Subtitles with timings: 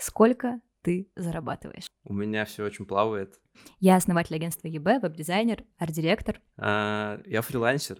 [0.00, 1.86] Сколько ты зарабатываешь?
[2.04, 3.38] У меня все очень плавает.
[3.80, 6.40] Я основатель агентства ЕБ, веб-дизайнер, арт-директор.
[6.56, 7.98] А, я фрилансер.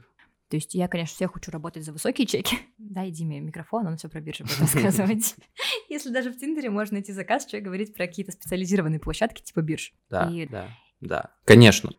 [0.48, 2.58] То есть я, конечно, всех хочу работать за высокие чеки.
[2.78, 5.36] Дай Диме микрофон, он все про биржу будет рассказывать.
[5.90, 9.92] Если даже в Тиндере можно найти заказ, человек говорить про какие-то специализированные площадки типа бирж.
[10.08, 10.68] Да, да,
[11.00, 11.30] да.
[11.44, 11.90] Конечно.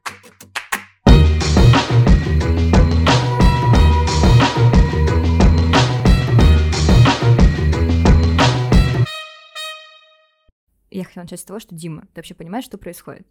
[10.92, 13.26] Я хотела начать с того, что, Дима, ты вообще понимаешь, что происходит?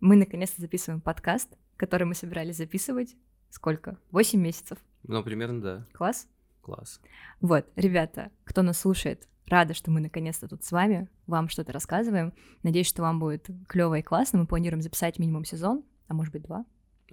[0.00, 3.16] Мы наконец-то записываем подкаст, который мы собирались записывать
[3.50, 3.98] сколько?
[4.10, 4.78] Восемь месяцев?
[5.02, 5.86] Ну, примерно, да.
[5.92, 6.26] Класс?
[6.62, 7.02] Класс.
[7.42, 12.32] Вот, ребята, кто нас слушает, рада, что мы наконец-то тут с вами, вам что-то рассказываем.
[12.62, 14.38] Надеюсь, что вам будет клево и классно.
[14.38, 16.64] Мы планируем записать минимум сезон, а может быть два.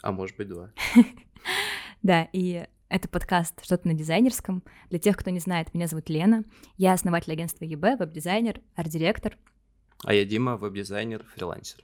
[0.02, 0.72] А может быть два.
[2.02, 4.62] Да, и это подкаст «Что-то на дизайнерском».
[4.90, 6.44] Для тех, кто не знает, меня зовут Лена.
[6.76, 9.38] Я основатель агентства ЕБ, веб-дизайнер, арт-директор.
[10.06, 11.82] А я Дима, веб-дизайнер, фрилансер.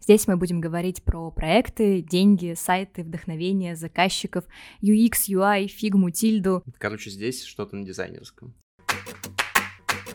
[0.00, 4.44] Здесь мы будем говорить про проекты, деньги, сайты, вдохновение, заказчиков,
[4.82, 6.64] UX, UI, фигму, тильду.
[6.78, 8.54] Короче, здесь что-то на дизайнерском.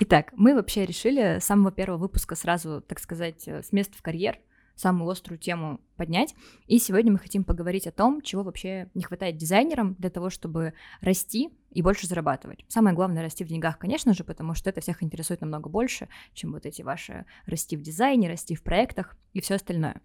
[0.02, 4.38] Итак, мы вообще решили с самого первого выпуска сразу, так сказать, с места в карьер–
[4.76, 6.36] самую острую тему поднять.
[6.68, 10.74] И сегодня мы хотим поговорить о том, чего вообще не хватает дизайнерам для того, чтобы
[11.02, 12.66] расти и больше зарабатывать.
[12.68, 16.52] Самое главное расти в деньгах, конечно же, потому что это всех интересует намного больше, чем
[16.52, 20.02] вот эти ваши расти в дизайне, расти в проектах и все остальное.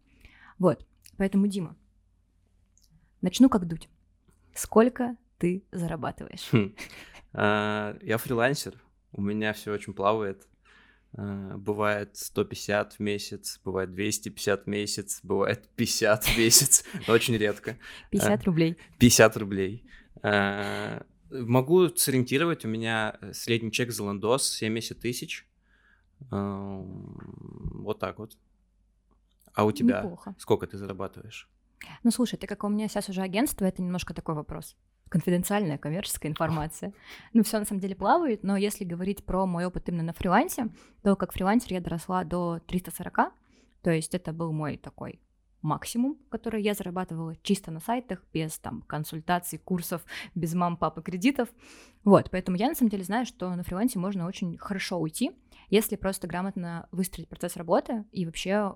[0.58, 1.76] Вот, поэтому, Дима,
[3.20, 3.88] начну как дуть.
[4.54, 6.48] Сколько ты зарабатываешь?
[6.52, 6.74] Хм.
[7.32, 8.74] А, я фрилансер,
[9.12, 10.46] у меня все очень плавает.
[11.16, 17.76] Э, бывает 150 в месяц, бывает 250 в месяц, бывает 50 в месяц, очень редко.
[18.10, 18.76] 50 э, рублей.
[18.98, 19.84] 50 рублей.
[20.22, 25.46] Э, могу сориентировать, у меня средний чек за ландос 70 тысяч.
[26.30, 28.36] Вот так вот.
[29.54, 30.34] А у тебя Неплохо.
[30.38, 31.48] сколько ты зарабатываешь?
[32.02, 34.76] Ну, слушай, так как у меня сейчас уже агентство, это немножко такой вопрос
[35.10, 36.94] конфиденциальная коммерческая информация.
[37.34, 40.68] Ну, все на самом деле плавает, но если говорить про мой опыт именно на фрилансе,
[41.02, 43.32] то как фрилансер я доросла до 340,
[43.82, 45.20] то есть это был мой такой
[45.62, 50.02] максимум, который я зарабатывала чисто на сайтах, без там консультаций, курсов,
[50.34, 51.48] без мам, папы, кредитов.
[52.04, 55.32] Вот, поэтому я на самом деле знаю, что на фрилансе можно очень хорошо уйти,
[55.68, 58.74] если просто грамотно выстроить процесс работы и вообще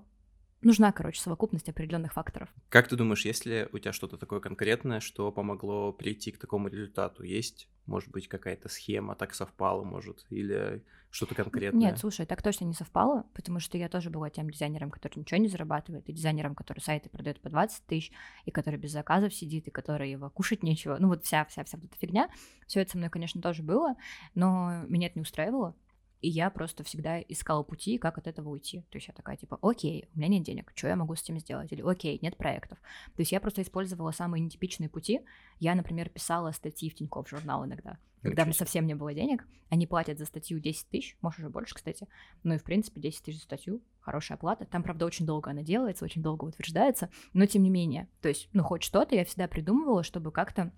[0.61, 2.49] нужна, короче, совокупность определенных факторов.
[2.69, 6.67] Как ты думаешь, есть ли у тебя что-то такое конкретное, что помогло прийти к такому
[6.67, 7.23] результату?
[7.23, 11.79] Есть, может быть, какая-то схема, так совпало, может, или что-то конкретное?
[11.79, 15.39] Нет, слушай, так точно не совпало, потому что я тоже была тем дизайнером, который ничего
[15.39, 18.11] не зарабатывает, и дизайнером, который сайты продает по 20 тысяч,
[18.43, 20.97] и который без заказов сидит, и который его кушать нечего.
[20.99, 22.29] Ну вот вся-вся-вся вот эта фигня.
[22.67, 23.95] Все это со мной, конечно, тоже было,
[24.33, 25.75] но меня это не устраивало.
[26.21, 28.81] И я просто всегда искала пути, как от этого уйти.
[28.89, 31.39] То есть я такая, типа, окей, у меня нет денег, что я могу с этим
[31.39, 31.71] сделать?
[31.71, 32.77] Или окей, нет проектов.
[33.15, 35.21] То есть я просто использовала самые нетипичные пути.
[35.59, 39.45] Я, например, писала статьи в Тинькофф журнал иногда, когда мне совсем не было денег.
[39.69, 42.07] Они платят за статью 10 тысяч, может, уже больше, кстати.
[42.43, 44.65] Ну и, в принципе, 10 тысяч за статью хорошая оплата.
[44.65, 48.07] Там, правда, очень долго она делается, очень долго утверждается, но тем не менее.
[48.21, 50.71] То есть, ну, хоть что-то я всегда придумывала, чтобы как-то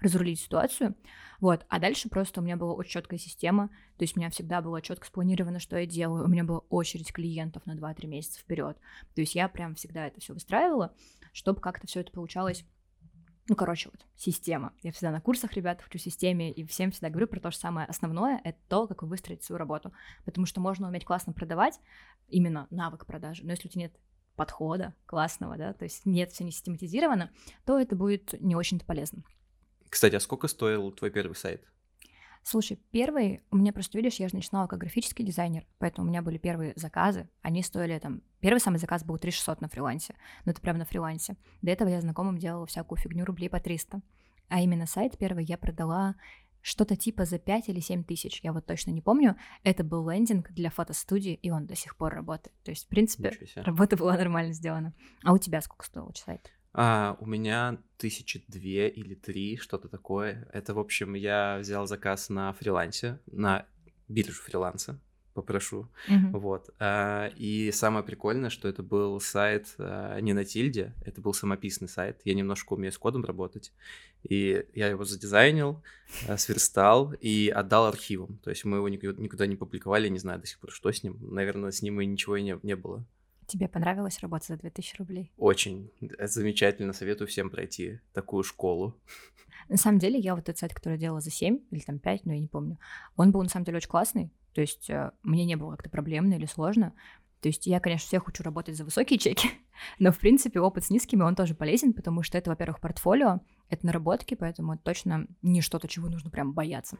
[0.00, 0.94] разрулить ситуацию.
[1.40, 1.64] Вот.
[1.68, 3.68] А дальше просто у меня была очень четкая система.
[3.96, 6.24] То есть у меня всегда было четко спланировано, что я делаю.
[6.24, 8.78] У меня была очередь клиентов на 2-3 месяца вперед.
[9.14, 10.94] То есть я прям всегда это все выстраивала,
[11.32, 12.64] чтобы как-то все это получалось.
[13.48, 14.72] Ну, короче, вот система.
[14.82, 17.86] Я всегда на курсах, ребят, учу системе, и всем всегда говорю про то же самое.
[17.86, 19.92] Основное— это то, как вы выстроите свою работу.
[20.24, 21.78] Потому что можно уметь классно продавать,
[22.26, 23.96] именно навык продажи, но если у тебя нет
[24.34, 27.30] подхода классного, да, то есть нет, все не систематизировано,
[27.64, 29.22] то это будет не очень-то полезно.
[29.88, 31.64] Кстати, а сколько стоил твой первый сайт?
[32.48, 36.22] Слушай, первый, у меня просто, видишь, я же начинала как графический дизайнер, поэтому у меня
[36.22, 40.14] были первые заказы, они стоили там, первый самый заказ был 3600 на фрилансе,
[40.44, 41.36] ну это прям на фрилансе.
[41.62, 44.00] До этого я знакомым делала всякую фигню рублей по 300.
[44.48, 46.14] А именно сайт первый я продала
[46.62, 49.36] что-то типа за 5 или 7 тысяч, я вот точно не помню.
[49.64, 52.54] Это был лендинг для фотостудии, и он до сих пор работает.
[52.62, 54.94] То есть, в принципе, работа была нормально сделана.
[55.24, 56.52] А у тебя сколько стоил сайт?
[56.78, 60.46] А, у меня тысячи две или три, что-то такое.
[60.52, 63.64] Это, в общем, я взял заказ на фрилансе, на
[64.08, 65.00] биржу фриланса,
[65.32, 65.88] попрошу.
[66.10, 66.38] Mm-hmm.
[66.38, 66.74] Вот.
[66.78, 71.88] А, и самое прикольное, что это был сайт а, не на тильде, это был самописный
[71.88, 72.20] сайт.
[72.24, 73.72] Я немножко умею с кодом работать.
[74.22, 75.82] И я его задизайнил,
[76.28, 78.38] а, сверстал и отдал архивам.
[78.44, 81.16] То есть мы его никуда не публиковали, не знаю до сих пор, что с ним.
[81.22, 83.02] Наверное, с ним и ничего и не, не было.
[83.46, 85.32] Тебе понравилось работать за 2000 рублей?
[85.36, 85.90] Очень.
[86.00, 86.92] Это замечательно.
[86.92, 88.96] Советую всем пройти такую школу.
[89.68, 92.32] На самом деле, я вот этот сайт, который делала за 7 или там 5, но
[92.32, 92.78] я не помню,
[93.16, 94.32] он был на самом деле очень классный.
[94.52, 96.94] То есть э, мне не было как-то проблемно или сложно.
[97.40, 99.50] То есть я, конечно, всех хочу работать за высокие чеки,
[99.98, 103.86] но, в принципе, опыт с низкими, он тоже полезен, потому что это, во-первых, портфолио, это
[103.86, 106.96] наработки, поэтому это точно не что-то, чего нужно прям бояться.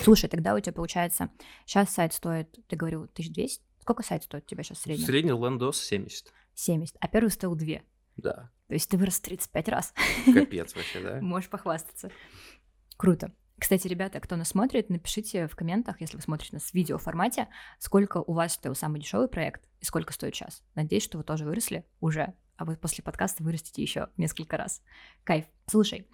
[0.00, 1.30] Слушай, тогда у тебя получается,
[1.66, 3.62] сейчас сайт стоит, ты говорил, 1200?
[3.82, 5.04] Сколько сайт стоит тебя сейчас средний?
[5.04, 6.32] Средний лендос 70.
[6.54, 7.80] 70, а первый стоил 2.
[8.16, 8.48] Да.
[8.68, 9.92] То есть ты вырос 35 раз.
[10.32, 11.20] Капец вообще, да?
[11.20, 12.12] Можешь похвастаться.
[12.96, 13.34] Круто.
[13.58, 17.48] Кстати, ребята, кто нас смотрит, напишите в комментах, если вы смотрите нас в видеоформате,
[17.80, 20.62] сколько у вас стоил самый дешевый проект и сколько стоит сейчас.
[20.76, 24.80] Надеюсь, что вы тоже выросли уже, а вы после подкаста вырастете еще несколько раз.
[25.24, 25.46] Кайф.
[25.66, 26.06] Слушай,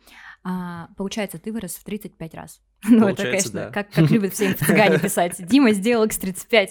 [0.43, 2.63] а, получается, ты вырос в 35 раз.
[2.89, 3.71] Ну, это, конечно, да.
[3.71, 5.35] как, как любят все цыгане писать.
[5.47, 6.71] Дима сделал X35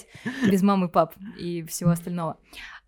[0.49, 2.37] без мамы пап и всего остального.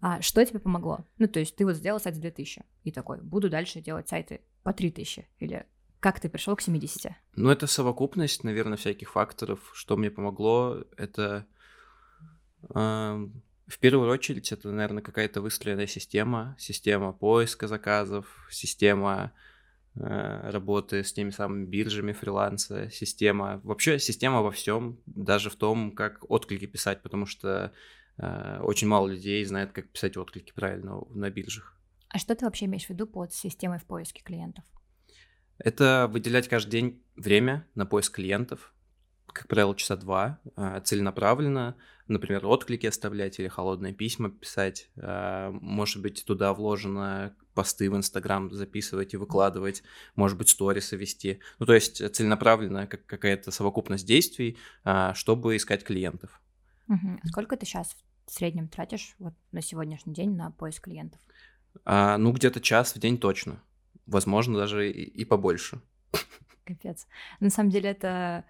[0.01, 1.06] А что тебе помогло?
[1.18, 4.42] Ну, то есть ты вот сделал сайт за 2000 и такой, буду дальше делать сайты
[4.63, 5.66] по 3000 или
[6.00, 7.12] как ты пришел к 70?
[7.36, 9.60] Ну, это совокупность, наверное, всяких факторов.
[9.74, 11.45] Что мне помогло, это
[12.74, 13.27] э,
[13.69, 19.33] в первую очередь это, наверное, какая-то выстроенная система, система поиска заказов, система
[20.00, 26.30] работы с теми самыми биржами фриланса, система, вообще система во всем, даже в том, как
[26.30, 27.74] отклики писать, потому что
[28.18, 31.75] э, очень мало людей знает, как писать отклики правильно на биржах.
[32.10, 34.63] А что ты вообще имеешь в виду под системой в поиске клиентов?
[35.57, 38.74] Это выделять каждый день время на поиск клиентов,
[39.40, 41.78] как правило, часа два, а, целенаправленно,
[42.10, 44.90] например, отклики оставлять или холодные письма писать.
[44.98, 49.82] А, может быть, туда вложено посты в Инстаграм записывать и выкладывать,
[50.16, 51.40] может быть, сторисы вести.
[51.58, 56.42] Ну, то есть целенаправленная как какая-то совокупность действий, а, чтобы искать клиентов.
[56.90, 57.22] Угу.
[57.24, 57.96] Сколько ты сейчас
[58.26, 61.22] в среднем тратишь вот на сегодняшний день на поиск клиентов?
[61.86, 63.62] ну, где-то час в день точно
[64.10, 65.82] возможно, даже и, и побольше.
[66.66, 67.08] Капец.
[67.40, 68.46] На самом деле это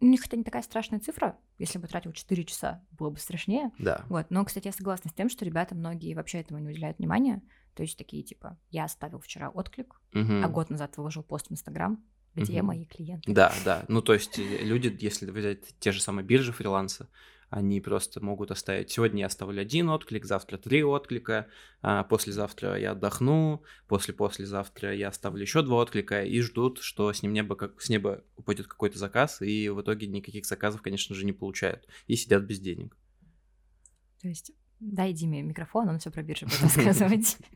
[0.00, 3.70] ну, хотя не такая страшная цифра, если бы тратил 4 часа, было бы страшнее.
[3.78, 4.04] Да.
[4.08, 4.26] Вот.
[4.30, 7.42] Но, кстати, я согласна с тем, что ребята многие вообще этому не уделяют внимания.
[7.74, 10.32] То есть такие типа, я оставил вчера отклик, угу.
[10.42, 12.02] а год назад выложил пост в Инстаграм,
[12.34, 12.68] где угу.
[12.68, 13.32] мои клиенты.
[13.32, 13.84] Да, да.
[13.88, 17.08] Ну, то есть э, люди, если взять те же самые биржи фриланса,
[17.50, 18.90] они просто могут оставить.
[18.90, 21.46] Сегодня я оставлю один отклик, завтра три отклика,
[21.82, 27.32] а послезавтра я отдохну, после-послезавтра я оставлю еще два отклика и ждут, что с ним
[27.32, 31.32] неба, как, с неба упадет какой-то заказ, и в итоге никаких заказов, конечно же, не
[31.32, 32.96] получают, и сидят без денег.
[34.20, 37.36] То есть дай Диме микрофон, он все про биржу будет рассказывать.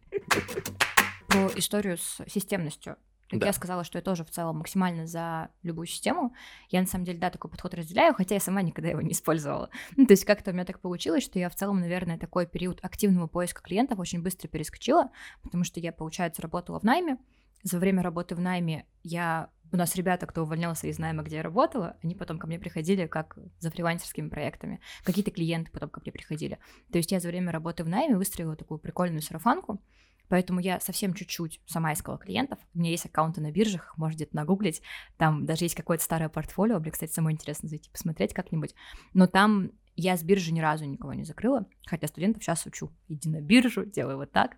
[1.29, 2.97] Про историю с системностью.
[3.31, 3.47] Как да.
[3.47, 6.35] я сказала, что я тоже в целом максимально за любую систему.
[6.71, 9.69] Я на самом деле, да, такой подход разделяю, хотя я сама никогда его не использовала.
[9.97, 12.79] Ну, то есть как-то у меня так получилось, что я в целом, наверное, такой период
[12.83, 15.11] активного поиска клиентов очень быстро перескочила,
[15.43, 17.19] потому что я, получается, работала в найме.
[17.63, 21.43] За время работы в найме я у нас ребята, кто увольнялся из найма, где я
[21.43, 24.81] работала, они потом ко мне приходили как за фрилансерскими проектами.
[25.05, 26.59] Какие-то клиенты потом ко мне приходили.
[26.91, 29.83] То есть я за время работы в найме выстроила такую прикольную сарафанку,
[30.29, 32.59] Поэтому я совсем чуть-чуть сама искала клиентов.
[32.75, 34.83] У меня есть аккаунты на биржах, можно где-то нагуглить.
[35.17, 36.79] Там даже есть какое-то старое портфолио.
[36.79, 38.75] Мне, кстати, самое интересно зайти посмотреть как-нибудь.
[39.15, 42.93] Но там я с биржи ни разу никого не закрыла, хотя студентов сейчас учу.
[43.09, 44.57] Иди на биржу, делай вот так.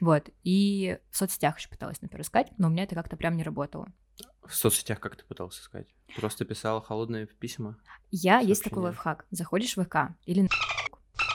[0.00, 0.30] Вот.
[0.44, 3.92] И в соцсетях еще пыталась, например, искать, но у меня это как-то прям не работало.
[4.44, 5.88] В соцсетях как ты пытался искать?
[6.16, 7.76] Просто писала холодные письма?
[8.10, 8.48] Я, сообщения.
[8.48, 9.26] есть такой лайфхак.
[9.30, 10.48] Заходишь в ВК или на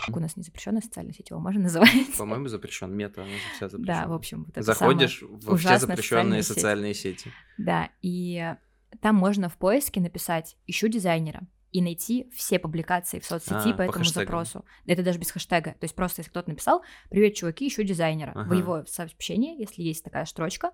[0.09, 2.17] у нас не запрещенная социальная сеть, его можно называть.
[2.17, 2.95] По-моему, запрещен.
[2.95, 4.01] Мета, вся запрещена.
[4.01, 7.31] Да, в общем, вот это Заходишь во все запрещенные социальные сети.
[7.57, 8.55] Да, и
[9.01, 11.41] там можно в поиске написать «ищу дизайнера»
[11.72, 14.63] и найти все публикации в соцсети а, по этому по запросу.
[14.86, 15.72] Это даже без хэштега.
[15.72, 18.48] То есть просто если кто-то написал «Привет, чуваки, ищу дизайнера», ага.
[18.48, 20.72] в его сообщении, если есть такая строчка,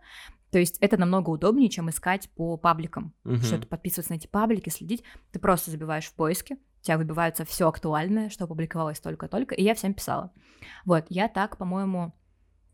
[0.51, 3.37] то есть это намного удобнее, чем искать по пабликам, угу.
[3.37, 5.03] что-то подписываться на эти паблики, следить.
[5.31, 9.75] Ты просто забиваешь в поиске, у тебя выбивается все актуальное, что опубликовалось только-только, и я
[9.75, 10.31] всем писала.
[10.85, 12.13] Вот, я так, по-моему,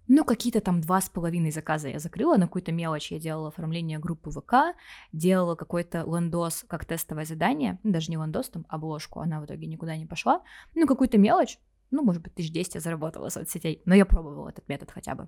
[0.07, 3.11] ну, какие-то там два с половиной заказа я закрыла на какую-то мелочь.
[3.11, 4.77] Я делала оформление группы ВК,
[5.11, 9.97] делала какой-то лендос как тестовое задание, даже не лендос, там обложку, она в итоге никуда
[9.97, 10.43] не пошла.
[10.75, 11.57] Ну, какую-то мелочь,
[11.89, 15.27] ну, может быть, тысяч десять я заработала соцсетей, но я пробовала этот метод хотя бы.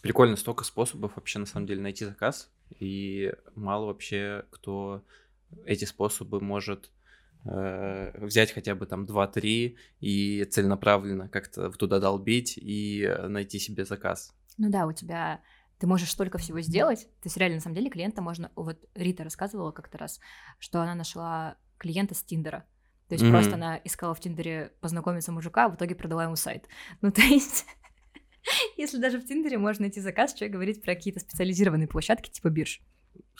[0.00, 5.02] Прикольно, столько способов вообще на самом деле найти заказ, и мало вообще кто
[5.66, 6.90] эти способы может
[7.48, 14.34] взять хотя бы там 2-3 и целенаправленно как-то туда долбить и э, найти себе заказ.
[14.58, 15.40] Ну да, у тебя
[15.78, 17.04] ты можешь столько всего сделать.
[17.22, 18.50] То есть реально, на самом деле, клиента можно...
[18.56, 20.20] Вот Рита рассказывала как-то раз,
[20.58, 22.66] что она нашла клиента с Тиндера.
[23.08, 23.30] То есть mm-hmm.
[23.30, 26.68] просто она искала в Тиндере познакомиться мужика, а в итоге продала ему сайт.
[27.00, 27.64] Ну, то есть...
[28.76, 32.80] Если даже в Тиндере можно найти заказ, человек говорит про какие-то специализированные площадки типа бирж.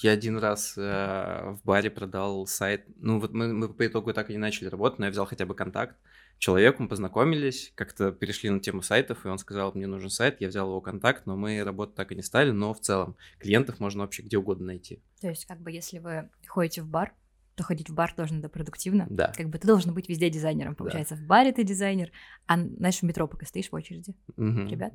[0.01, 2.85] Я один раз э, в баре продал сайт.
[2.97, 5.47] Ну, вот мы, мы по итогу так и не начали работать, но я взял хотя
[5.47, 5.97] бы контакт
[6.39, 10.49] человеку, мы познакомились, как-то перешли на тему сайтов, и он сказал, мне нужен сайт, я
[10.49, 14.03] взял его контакт, но мы работать так и не стали, но в целом клиентов можно
[14.03, 15.03] вообще где угодно найти.
[15.21, 17.13] То есть, как бы, если вы ходите в бар,
[17.57, 19.09] то ходить в бар тоже надо продуктивно.
[19.11, 19.33] Да.
[19.37, 20.77] Как бы ты должен быть везде дизайнером.
[20.77, 21.23] Получается, да.
[21.23, 22.13] в баре ты дизайнер,
[22.47, 24.15] а знаешь, в метро пока стоишь в очереди.
[24.37, 24.69] Угу.
[24.69, 24.93] Ребят,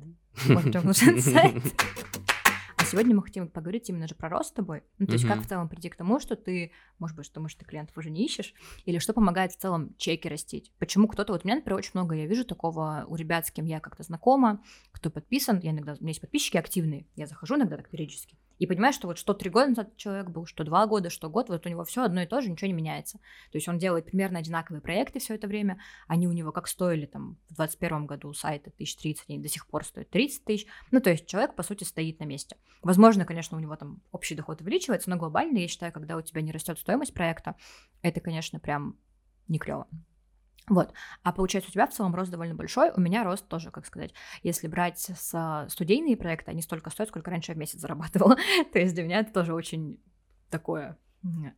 [0.48, 1.62] может, вам нужен сайт?
[2.84, 4.82] Сегодня мы хотим поговорить именно же про рост с тобой.
[4.98, 7.64] Ну, то есть, как в целом прийти к тому, что ты, может быть, что ты
[7.64, 10.72] клиентов уже не ищешь, или что помогает в целом чеки растить.
[10.78, 13.64] Почему кто-то, вот у меня, например, очень много я вижу такого у ребят, с кем
[13.64, 14.62] я как-то знакома,
[14.92, 18.66] кто подписан, я иногда, у меня есть подписчики активные, я захожу иногда так периодически, и
[18.66, 21.66] понимаешь, что вот что три года назад человек был, что два года, что год, вот
[21.66, 23.18] у него все одно и то же, ничего не меняется.
[23.50, 27.06] То есть он делает примерно одинаковые проекты все это время, они у него как стоили
[27.06, 30.66] там в 2021 году сайты 1030, они до сих пор стоят 30 тысяч.
[30.90, 32.56] Ну, то есть человек, по сути, стоит на месте.
[32.82, 36.42] Возможно, конечно, у него там общий доход увеличивается, но глобально, я считаю, когда у тебя
[36.42, 37.56] не растет стоимость проекта,
[38.02, 38.96] это, конечно, прям
[39.48, 39.88] не клево.
[40.68, 40.92] Вот.
[41.22, 44.14] А получается, у тебя в целом рост довольно большой, у меня рост тоже, как сказать,
[44.42, 48.36] если брать с студийные проекты, они столько стоят, сколько раньше я в месяц зарабатывала.
[48.72, 50.00] То есть для меня это тоже очень
[50.50, 50.98] такое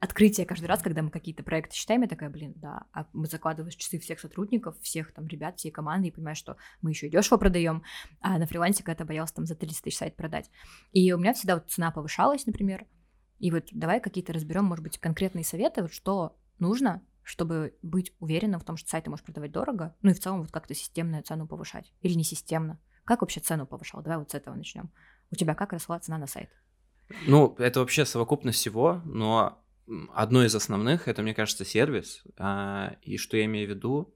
[0.00, 3.76] открытие каждый раз, когда мы какие-то проекты считаем, я такая, блин, да, а мы закладываем
[3.76, 7.36] часы всех сотрудников, всех там ребят, всей команды, и понимаешь, что мы еще и дешево
[7.36, 7.82] продаем,
[8.20, 10.50] а на фрилансе когда-то боялась там за 30 тысяч сайт продать.
[10.92, 12.86] И у меня всегда вот цена повышалась, например,
[13.38, 18.60] и вот давай какие-то разберем, может быть, конкретные советы, вот что нужно, чтобы быть уверенным
[18.60, 21.24] в том, что сайт ты можешь продавать дорого, ну и в целом вот как-то системную
[21.24, 21.92] цену повышать.
[22.00, 22.78] Или не системно.
[23.04, 24.00] Как вообще цену повышал?
[24.00, 24.90] Давай вот с этого начнем.
[25.32, 26.50] У тебя как росла цена на сайт?
[27.26, 29.60] Ну, это вообще совокупность всего, но
[30.14, 32.22] одно из основных, это, мне кажется, сервис.
[32.38, 34.14] А, и что я имею в виду,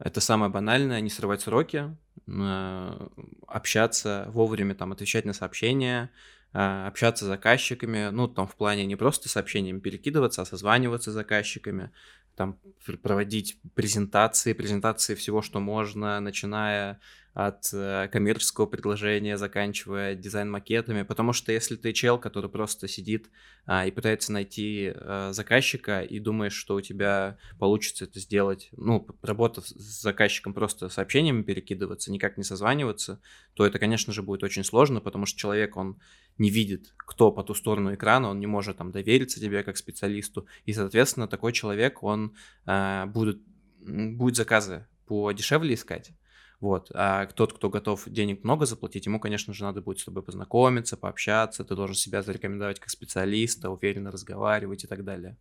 [0.00, 3.08] это самое банальное, не срывать сроки, а,
[3.46, 6.10] общаться вовремя, там, отвечать на сообщения,
[6.54, 11.90] общаться с заказчиками, ну, там, в плане не просто сообщениями перекидываться, а созваниваться с заказчиками,
[12.36, 12.58] там
[13.02, 17.00] проводить презентации, презентации всего, что можно, начиная
[17.34, 23.28] от э, коммерческого предложения, заканчивая дизайн-макетами, потому что если ты чел, который просто сидит
[23.66, 29.04] а, и пытается найти а, заказчика и думаешь, что у тебя получится это сделать, ну,
[29.20, 33.20] работав с заказчиком просто сообщениями перекидываться, никак не созваниваться,
[33.54, 35.98] то это, конечно же, будет очень сложно, потому что человек, он
[36.38, 40.46] не видит, кто по ту сторону экрана, он не может там довериться тебе как специалисту,
[40.64, 42.34] и, соответственно, такой человек, он
[42.66, 43.40] а, будет,
[43.80, 46.12] будет заказы подешевле искать,
[46.60, 46.90] вот.
[46.94, 50.96] А тот, кто готов денег много заплатить, ему, конечно же, надо будет с тобой познакомиться,
[50.96, 55.36] пообщаться, ты должен себя зарекомендовать как специалиста, уверенно разговаривать и так далее.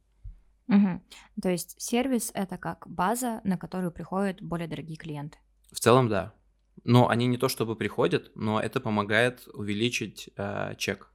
[0.68, 1.02] Угу.
[1.42, 5.38] То есть сервис это как база, на которую приходят более дорогие клиенты.
[5.72, 6.34] В целом, да.
[6.84, 11.12] Но они не то чтобы приходят, но это помогает увеличить э, чек.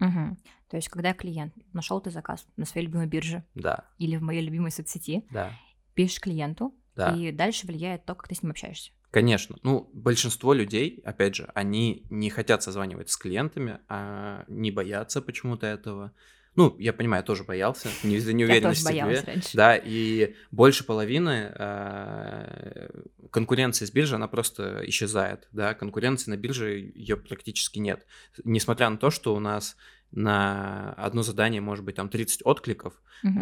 [0.00, 0.36] Угу.
[0.68, 3.84] То есть, когда клиент нашел ты заказ на своей любимой бирже, да.
[3.98, 5.52] или в моей любимой соцсети, да.
[5.94, 7.14] пишешь клиенту, да.
[7.14, 8.92] и дальше влияет то, как ты с ним общаешься.
[9.10, 9.56] Конечно.
[9.62, 15.66] Ну, большинство людей, опять же, они не хотят созванивать с клиентами, а не боятся почему-то
[15.66, 16.14] этого.
[16.54, 19.32] Ну, я понимаю, я тоже боялся, не из-за неуверенности я тоже в себе.
[19.32, 19.56] Раньше.
[19.56, 22.88] Да, и больше половины э,
[23.30, 28.06] конкуренции с биржей, она просто исчезает, да, конкуренции на бирже ее практически нет.
[28.44, 29.76] Несмотря на то, что у нас
[30.12, 33.40] на одно задание может быть там 30 откликов, угу.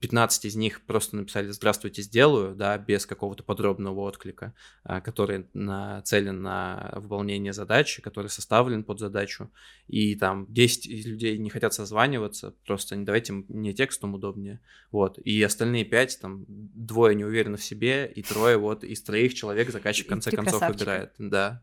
[0.00, 4.52] 15 из них просто написали «здравствуйте, сделаю», да, без какого-то подробного отклика,
[4.84, 9.50] э, который нацелен на выполнение задачи, который составлен под задачу,
[9.86, 14.60] и там 10 людей не хотят созваниваться, просто не давайте мне текстом удобнее,
[14.90, 19.34] вот, и остальные 5, там, двое не уверены в себе, и трое вот из троих
[19.34, 21.62] человек заказчик в конце концов выбирает, да.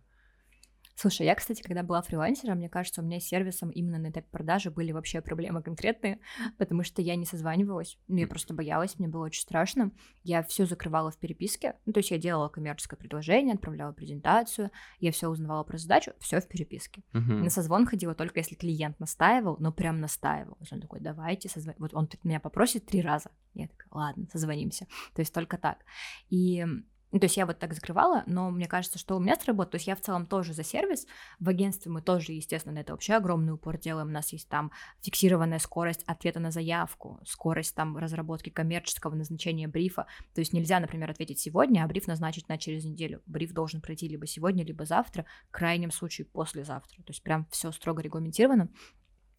[0.96, 4.28] Слушай, я, кстати, когда была фрилансером, мне кажется, у меня с сервисом именно на этапе
[4.32, 6.20] продажи были вообще проблемы конкретные,
[6.58, 9.92] потому что я не созванивалась, ну, я просто боялась, мне было очень страшно.
[10.24, 15.12] Я все закрывала в переписке, ну, то есть я делала коммерческое предложение, отправляла презентацию, я
[15.12, 17.04] все узнавала про задачу, все в переписке.
[17.14, 17.20] Uh-huh.
[17.44, 20.58] На созвон ходила только если клиент настаивал, но прям настаивал.
[20.72, 21.82] Он такой, давайте созвонимся.
[21.82, 23.32] Вот он меня попросит три раза.
[23.54, 24.88] Я такая, ладно, созвонимся.
[25.14, 25.86] То есть только так.
[26.30, 26.66] И
[27.12, 29.88] то есть я вот так закрывала, но мне кажется, что у меня сработало, то есть
[29.88, 31.08] я в целом тоже за сервис,
[31.40, 34.72] в агентстве мы тоже, естественно, на это вообще огромный упор делаем, у нас есть там
[35.02, 41.10] фиксированная скорость ответа на заявку, скорость там разработки коммерческого назначения брифа, то есть нельзя, например,
[41.10, 45.26] ответить сегодня, а бриф назначить на через неделю, бриф должен пройти либо сегодня, либо завтра,
[45.48, 48.70] в крайнем случае послезавтра, то есть прям все строго регламентировано,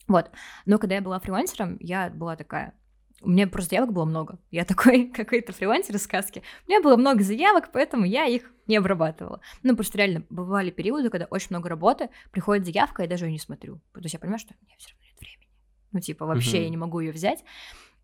[0.09, 0.31] вот,
[0.67, 2.75] но когда я была фрилансером, я была такая,
[3.27, 4.39] у меня просто заявок было много.
[4.53, 6.43] Я такой какой-то фрилансер из сказки.
[6.67, 9.41] У меня было много заявок, поэтому я их не обрабатывала.
[9.65, 13.41] Ну, просто реально бывали периоды, когда очень много работы, приходит заявка, я даже ее не
[13.41, 13.81] смотрю.
[13.93, 15.49] То есть я понимаю, что у меня все равно нет времени.
[15.91, 16.63] ну, типа, вообще mm-hmm.
[16.63, 17.45] я не могу ее взять.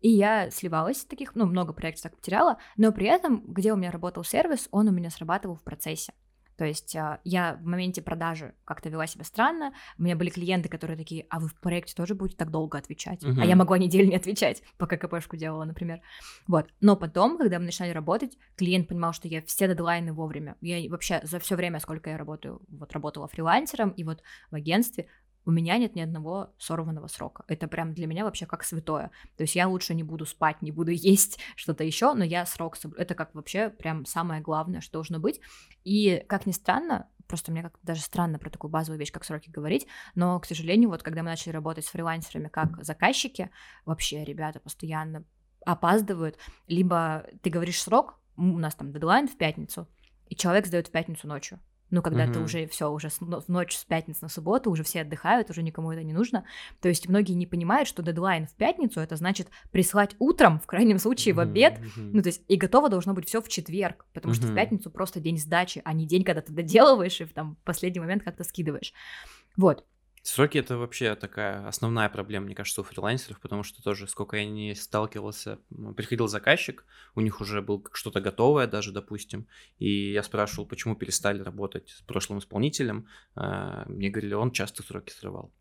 [0.01, 3.91] И я сливалась таких, ну, много проектов так потеряла, но при этом, где у меня
[3.91, 6.11] работал сервис, он у меня срабатывал в процессе.
[6.57, 9.73] То есть а, я в моменте продажи как-то вела себя странно.
[9.97, 13.23] У меня были клиенты, которые такие, а вы в проекте тоже будете так долго отвечать?
[13.23, 13.41] Uh-huh.
[13.41, 16.01] А я могла неделю не отвечать, пока КПшку делала, например.
[16.47, 16.67] Вот.
[16.81, 20.55] Но потом, когда мы начинали работать, клиент понимал, что я все дедлайны вовремя.
[20.61, 25.07] Я вообще за все время, сколько я работаю, вот работала фрилансером и вот в агентстве,
[25.45, 27.43] у меня нет ни одного сорванного срока.
[27.47, 29.11] Это прям для меня вообще как святое.
[29.37, 32.75] То есть я лучше не буду спать, не буду есть что-то еще, но я срок
[32.75, 32.99] соблю.
[32.99, 35.41] Это как вообще прям самое главное, что должно быть.
[35.83, 39.49] И как ни странно, просто мне как даже странно про такую базовую вещь, как сроки
[39.49, 43.49] говорить, но, к сожалению, вот когда мы начали работать с фрилансерами как заказчики,
[43.85, 45.25] вообще ребята постоянно
[45.65, 49.87] опаздывают, либо ты говоришь срок, у нас там дедлайн в пятницу,
[50.27, 51.59] и человек сдает в пятницу ночью
[51.93, 52.33] ну, когда mm-hmm.
[52.33, 55.91] ты уже все, уже в ночь с пятницы на субботу, уже все отдыхают, уже никому
[55.91, 56.43] это не нужно.
[56.81, 60.97] То есть многие не понимают, что дедлайн в пятницу это значит прислать утром, в крайнем
[60.97, 62.09] случае в обед, mm-hmm.
[62.13, 64.37] ну, то есть и готово должно быть все в четверг, потому mm-hmm.
[64.37, 67.57] что в пятницу просто день сдачи, а не день, когда ты доделываешь и в там
[67.63, 68.91] последний момент как-то скидываешь.
[69.55, 69.85] Вот.
[70.23, 74.45] Сроки это вообще такая основная проблема, мне кажется, у фрилансеров, потому что тоже, сколько я
[74.45, 75.59] не сталкивался,
[75.97, 79.49] приходил заказчик, у них уже было что-то готовое даже, допустим,
[79.79, 85.11] и я спрашивал, почему перестали работать с прошлым исполнителем, а, мне говорили, он часто сроки
[85.11, 85.51] срывал.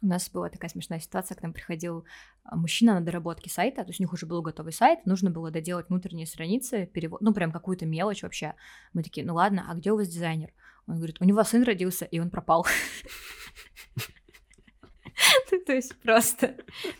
[0.00, 2.04] У нас была такая смешная ситуация, к нам приходил
[2.44, 5.50] а, мужчина на доработке сайта, то есть у них уже был готовый сайт, нужно было
[5.50, 8.54] доделать внутренние страницы, перевод, ну прям какую-то мелочь вообще.
[8.92, 10.52] Мы такие, ну ладно, а где у вас дизайнер?
[10.86, 12.66] Он говорит, у него сын родился, и он пропал.
[15.66, 16.56] То есть просто.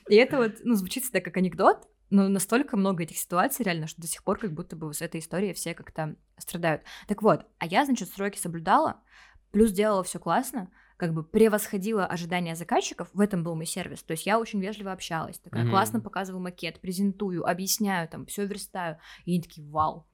[0.09, 4.01] И это вот, ну, звучит всегда как анекдот, но настолько много этих ситуаций реально, что
[4.01, 6.83] до сих пор как будто бы с этой историей все как-то страдают.
[7.07, 9.03] Так вот, а я, значит, сроки соблюдала,
[9.51, 14.03] плюс делала все классно, как бы превосходила ожидания заказчиков, в этом был мой сервис.
[14.03, 15.71] То есть я очень вежливо общалась, такая mm-hmm.
[15.71, 18.99] классно показываю макет, презентую, объясняю, там, все верстаю.
[19.25, 20.07] И они такие, вау,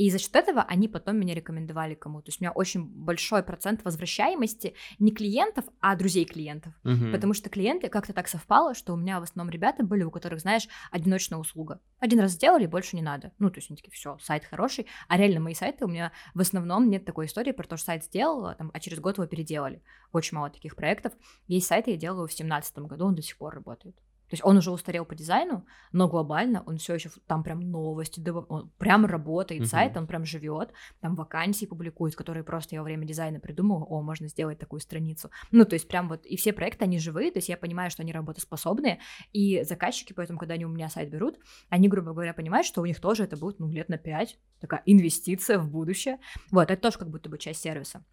[0.00, 2.22] и за счет этого они потом меня рекомендовали кому.
[2.22, 6.72] То есть у меня очень большой процент возвращаемости не клиентов, а друзей клиентов.
[6.84, 7.12] Угу.
[7.12, 10.40] Потому что клиенты как-то так совпало, что у меня в основном ребята были, у которых,
[10.40, 11.82] знаешь, одиночная услуга.
[11.98, 13.32] Один раз сделали, больше не надо.
[13.38, 14.86] Ну, то есть они такие, все, сайт хороший.
[15.06, 18.04] А реально мои сайты у меня в основном нет такой истории про то, что сайт
[18.04, 19.82] сделала, там, а через год его переделали.
[20.12, 21.12] Очень мало таких проектов.
[21.46, 23.96] Есть сайты, я делаю в семнадцатом году, он до сих пор работает.
[24.30, 28.24] То есть он уже устарел по дизайну, но глобально он все еще там прям новости,
[28.48, 29.66] он прям работает, uh-huh.
[29.66, 34.02] сайт, он прям живет, там вакансии публикует, которые просто я во время дизайна придумала, о,
[34.02, 35.30] можно сделать такую страницу.
[35.50, 38.02] Ну, то есть прям вот, и все проекты, они живые, то есть я понимаю, что
[38.02, 39.00] они работоспособные,
[39.32, 41.38] и заказчики, поэтому, когда они у меня сайт берут,
[41.68, 44.82] они, грубо говоря, понимают, что у них тоже это будет, ну, лет на пять, такая
[44.86, 46.20] инвестиция в будущее.
[46.52, 48.04] Вот, это тоже как будто бы часть сервиса.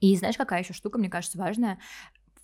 [0.00, 1.78] И знаешь, какая еще штука, мне кажется, важная?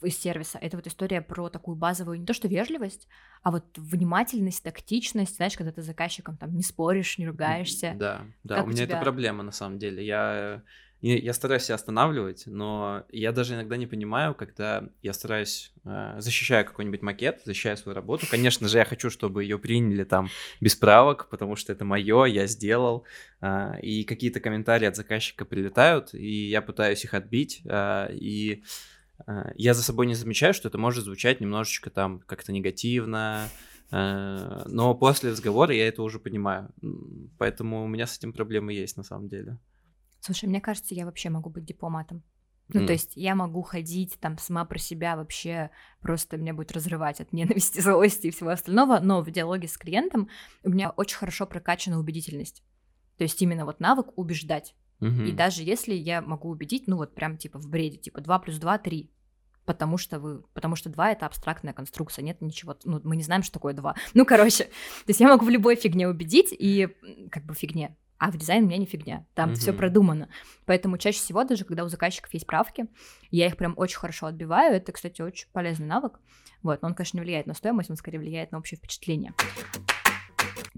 [0.02, 0.58] Из сервиса.
[0.58, 3.08] Это вот история про такую базовую, не то что вежливость,
[3.42, 7.94] а вот внимательность, тактичность, знаешь, когда ты с заказчиком там не споришь, не ругаешься.
[7.96, 8.96] Да, да, как у меня тебя...
[8.96, 10.04] это проблема на самом деле.
[10.04, 10.62] Я
[11.02, 16.66] я стараюсь себя останавливать, но я даже иногда не понимаю, когда я стараюсь, э, защищаю
[16.66, 18.26] какой-нибудь макет, защищаю свою работу.
[18.30, 20.28] Конечно же, я хочу, чтобы ее приняли там
[20.60, 23.06] без правок, потому что это мое, я сделал.
[23.40, 27.62] Э, и какие-то комментарии от заказчика прилетают, и я пытаюсь их отбить.
[27.64, 28.62] Э, и
[29.56, 33.48] я за собой не замечаю, что это может звучать немножечко там как-то негативно,
[33.90, 36.72] э, но после разговора я это уже понимаю.
[37.38, 39.58] Поэтому у меня с этим проблемы есть на самом деле.
[40.20, 42.22] Слушай, мне кажется, я вообще могу быть дипломатом.
[42.72, 42.86] Ну, mm.
[42.86, 47.32] то есть я могу ходить там сама про себя вообще, просто меня будет разрывать от
[47.32, 50.28] ненависти, злости и всего остального, но в диалоге с клиентом
[50.62, 52.62] у меня очень хорошо прокачана убедительность.
[53.18, 54.74] То есть именно вот навык убеждать.
[55.00, 55.22] Угу.
[55.22, 58.58] И даже если я могу убедить, ну вот прям типа в бреде, типа 2 плюс
[58.58, 59.10] 2 3,
[59.64, 63.42] потому что вы, потому что 2 это абстрактная конструкция, нет ничего, ну мы не знаем,
[63.42, 63.94] что такое 2.
[64.14, 66.88] Ну короче, то есть я могу в любой фигне убедить и
[67.30, 70.28] как бы фигне, а в дизайн у меня не фигня, там mm все продумано.
[70.66, 72.86] Поэтому чаще всего, даже когда у заказчиков есть правки,
[73.30, 74.74] я их прям очень хорошо отбиваю.
[74.74, 76.20] Это, кстати, очень полезный навык.
[76.62, 79.32] Вот, но он, конечно, не влияет на стоимость, он скорее влияет на общее впечатление.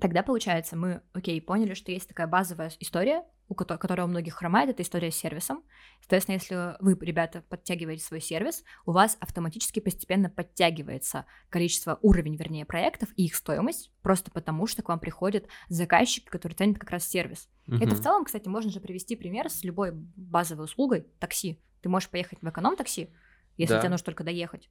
[0.00, 4.34] Тогда, получается, мы, окей, поняли, что есть такая базовая история, у которой, которая у многих
[4.34, 5.62] хромает, это история с сервисом.
[6.00, 12.64] Соответственно, если вы, ребята, подтягиваете свой сервис, у вас автоматически постепенно подтягивается количество, уровень, вернее,
[12.64, 17.06] проектов и их стоимость, просто потому что к вам приходят заказчики, которые ценят как раз
[17.06, 17.50] сервис.
[17.68, 17.84] Uh-huh.
[17.84, 21.62] Это в целом, кстати, можно же привести пример с любой базовой услугой такси.
[21.82, 23.10] Ты можешь поехать в эконом-такси,
[23.58, 23.80] если да.
[23.80, 24.70] тебе нужно только доехать.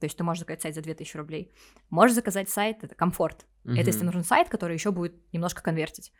[0.00, 1.52] То есть ты можешь заказать сайт за 2000 рублей.
[1.88, 3.46] Можешь заказать сайт, это комфорт.
[3.64, 3.72] Угу.
[3.72, 6.12] Это если нужен сайт, который еще будет немножко конвертить.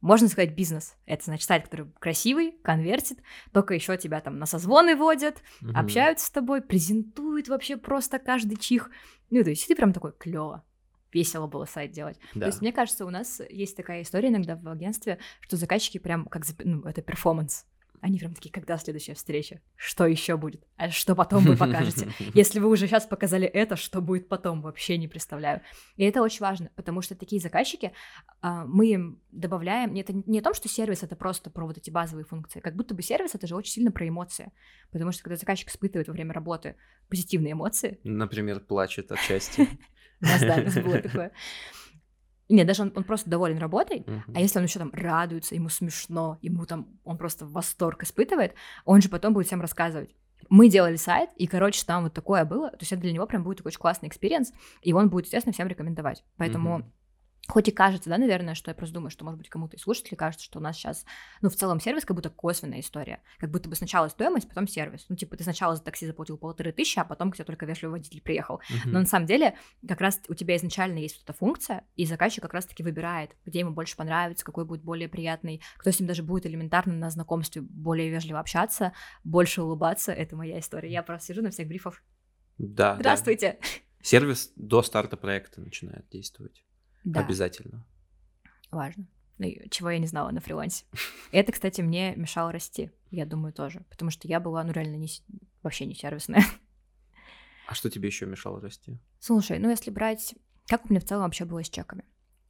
[0.00, 0.96] Можно сказать, бизнес.
[1.06, 3.18] Это значит сайт, который красивый, конвертит,
[3.52, 5.72] только еще тебя там на созвоны водят, угу.
[5.74, 8.90] общаются с тобой, презентуют вообще просто каждый чих.
[9.30, 10.64] Ну, то есть ты прям такой клево.
[11.12, 12.18] Весело было сайт делать.
[12.34, 12.42] Да.
[12.42, 16.26] То есть, мне кажется, у нас есть такая история иногда в агентстве, что заказчики прям
[16.26, 17.66] как ну, это перформанс.
[18.00, 19.60] Они прям такие, когда следующая встреча?
[19.76, 20.66] Что еще будет?
[20.76, 22.08] А что потом вы покажете?
[22.34, 24.62] Если вы уже сейчас показали это, что будет потом?
[24.62, 25.62] Вообще не представляю.
[25.96, 27.92] И это очень важно, потому что такие заказчики,
[28.40, 31.90] а, мы им добавляем, это не о том, что сервис это просто про вот эти
[31.90, 34.52] базовые функции, как будто бы сервис это же очень сильно про эмоции,
[34.90, 36.76] потому что когда заказчик испытывает во время работы
[37.08, 37.98] позитивные эмоции...
[38.04, 39.66] Например, плачет от счастья.
[40.20, 41.32] У нас, да, у нас было такое.
[42.48, 44.32] Нет, даже он, он просто доволен работой, uh-huh.
[44.34, 49.02] а если он еще там радуется, ему смешно, ему там, он просто восторг испытывает, он
[49.02, 50.14] же потом будет всем рассказывать.
[50.48, 53.42] Мы делали сайт, и, короче, там вот такое было, то есть это для него прям
[53.42, 56.24] будет такой очень классный experience, и он будет, естественно, всем рекомендовать.
[56.38, 56.84] Поэтому uh-huh.
[57.48, 60.18] Хоть и кажется, да, наверное, что я просто думаю, что, может быть, кому-то из слушателей
[60.18, 61.06] кажется, что у нас сейчас,
[61.40, 63.22] ну, в целом сервис как будто косвенная история.
[63.38, 65.06] Как будто бы сначала стоимость, потом сервис.
[65.08, 67.98] Ну, типа, ты сначала за такси заплатил полторы тысячи, а потом к тебе только вежливый
[67.98, 68.56] водитель приехал.
[68.56, 68.80] Uh-huh.
[68.84, 69.56] Но на самом деле,
[69.86, 73.70] как раз у тебя изначально есть эта функция, и заказчик как раз-таки выбирает, где ему
[73.70, 78.10] больше понравится, какой будет более приятный, кто с ним даже будет элементарно на знакомстве более
[78.10, 78.92] вежливо общаться,
[79.24, 80.12] больше улыбаться.
[80.12, 80.92] Это моя история.
[80.92, 82.02] Я просто сижу на всех брифах.
[82.58, 82.96] Да.
[82.96, 83.58] Здравствуйте.
[83.60, 83.68] Да.
[84.02, 86.62] Сервис до старта проекта начинает действовать.
[87.04, 87.20] Да.
[87.20, 87.86] Обязательно.
[88.70, 89.06] Важно.
[89.38, 90.84] Ну, чего я не знала на фрилансе.
[91.32, 93.84] Это, кстати, мне мешало расти, я думаю, тоже.
[93.88, 95.08] Потому что я была, ну, реально не,
[95.62, 96.44] вообще не сервисная.
[97.68, 98.98] А что тебе еще мешало расти?
[99.20, 100.34] Слушай, ну, если брать...
[100.66, 102.04] Как у меня в целом вообще было с чеками?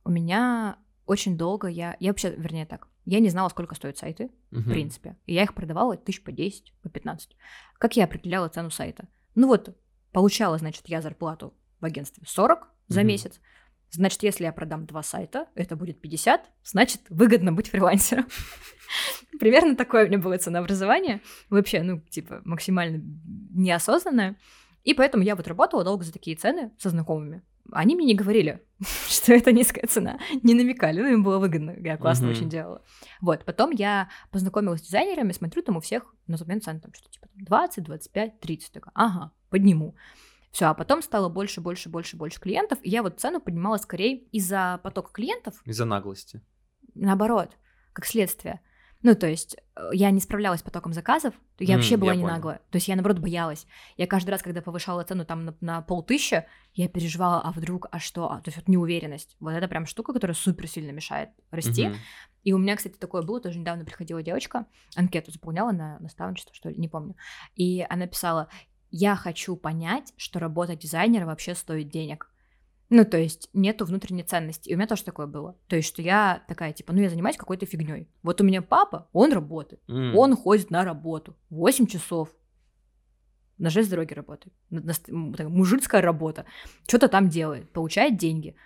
[0.05, 1.97] У меня очень долго я...
[2.01, 4.61] Я вообще, вернее так, я не знала, сколько стоят сайты, uh-huh.
[4.61, 5.17] в принципе.
[5.25, 7.37] И я их продавала тысяч по 10, по 15.
[7.79, 9.09] Как я определяла цену сайта?
[9.35, 9.77] Ну вот,
[10.13, 13.05] получала, значит, я зарплату в агентстве 40 за uh-huh.
[13.05, 13.41] месяц.
[13.91, 18.27] Значит, если я продам два сайта, это будет 50, значит, выгодно быть фрилансером.
[19.41, 21.21] Примерно такое у меня было ценообразование.
[21.49, 23.03] Вообще, ну, типа, максимально
[23.55, 24.37] неосознанное.
[24.85, 27.43] И поэтому я вот работала долго за такие цены со знакомыми.
[27.73, 28.63] Они мне не говорили,
[29.09, 32.31] что это низкая цена, не намекали, ну, им было выгодно, я классно uh-huh.
[32.31, 32.83] очень делала.
[33.21, 36.95] Вот, потом я познакомилась с дизайнерами, смотрю, там у всех на тот момент цены там
[36.95, 39.95] что-то типа 20, 25, 30, такая, ага, подниму.
[40.51, 44.19] Все, а потом стало больше, больше, больше, больше клиентов, и я вот цену поднимала скорее
[44.33, 45.61] из-за потока клиентов.
[45.65, 46.41] Из-за наглости.
[46.95, 47.57] Наоборот,
[47.93, 48.61] как следствие.
[49.03, 52.23] Ну, то есть э, я не справлялась с потоком заказов, я mm, вообще была не
[52.23, 52.35] понял.
[52.35, 52.59] наглая.
[52.71, 53.67] То есть я, наоборот, боялась.
[53.97, 58.01] Я каждый раз, когда повышала цену там на, на полтыщи, я переживала, а вдруг, а
[58.01, 58.31] что?
[58.31, 59.37] А, то есть вот неуверенность.
[59.39, 61.85] Вот это прям штука, которая супер сильно мешает расти.
[61.85, 61.97] Mm-hmm.
[62.43, 66.69] И у меня, кстати, такое было, тоже недавно приходила девочка, анкету заполняла на наставничество, что
[66.69, 67.15] ли, не помню.
[67.55, 68.49] И она писала,
[68.91, 72.31] я хочу понять, что работа дизайнера вообще стоит денег.
[72.91, 74.71] Ну, то есть нету внутренней ценности.
[74.71, 75.57] И у меня тоже такое было.
[75.67, 78.09] То есть, что я такая, типа, ну, я занимаюсь какой-то фигней.
[78.23, 79.83] Вот у меня папа, он работает.
[79.89, 80.15] Mm.
[80.15, 81.37] Он ходит на работу.
[81.51, 82.31] 8 часов.
[83.59, 84.55] На железной дороге работает.
[85.11, 86.47] Мужицкая работа.
[86.87, 87.71] Что-то там делает.
[87.73, 88.57] Получает деньги.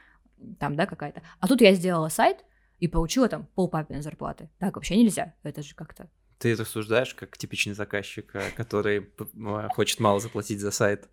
[0.60, 1.22] Там, да, какая-то.
[1.40, 2.44] А тут я сделала сайт
[2.78, 4.50] и получила там пол папиной зарплаты.
[4.58, 5.34] Так вообще нельзя.
[5.42, 6.08] Это же как-то
[6.42, 9.08] ты рассуждаешь как типичный заказчик, э, который
[9.76, 11.08] хочет мало заплатить за сайт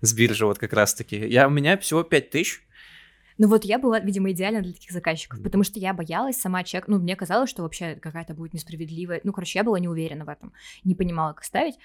[0.00, 1.16] с биржи вот как раз-таки.
[1.16, 2.66] Я, у меня всего 5 тысяч,
[3.36, 6.88] ну вот я была, видимо, идеальна для таких заказчиков, потому что я боялась сама чек,
[6.88, 10.28] ну мне казалось, что вообще какая-то будет несправедливая, ну короче, я была не уверена в
[10.28, 10.52] этом,
[10.84, 11.76] не понимала, как ставить,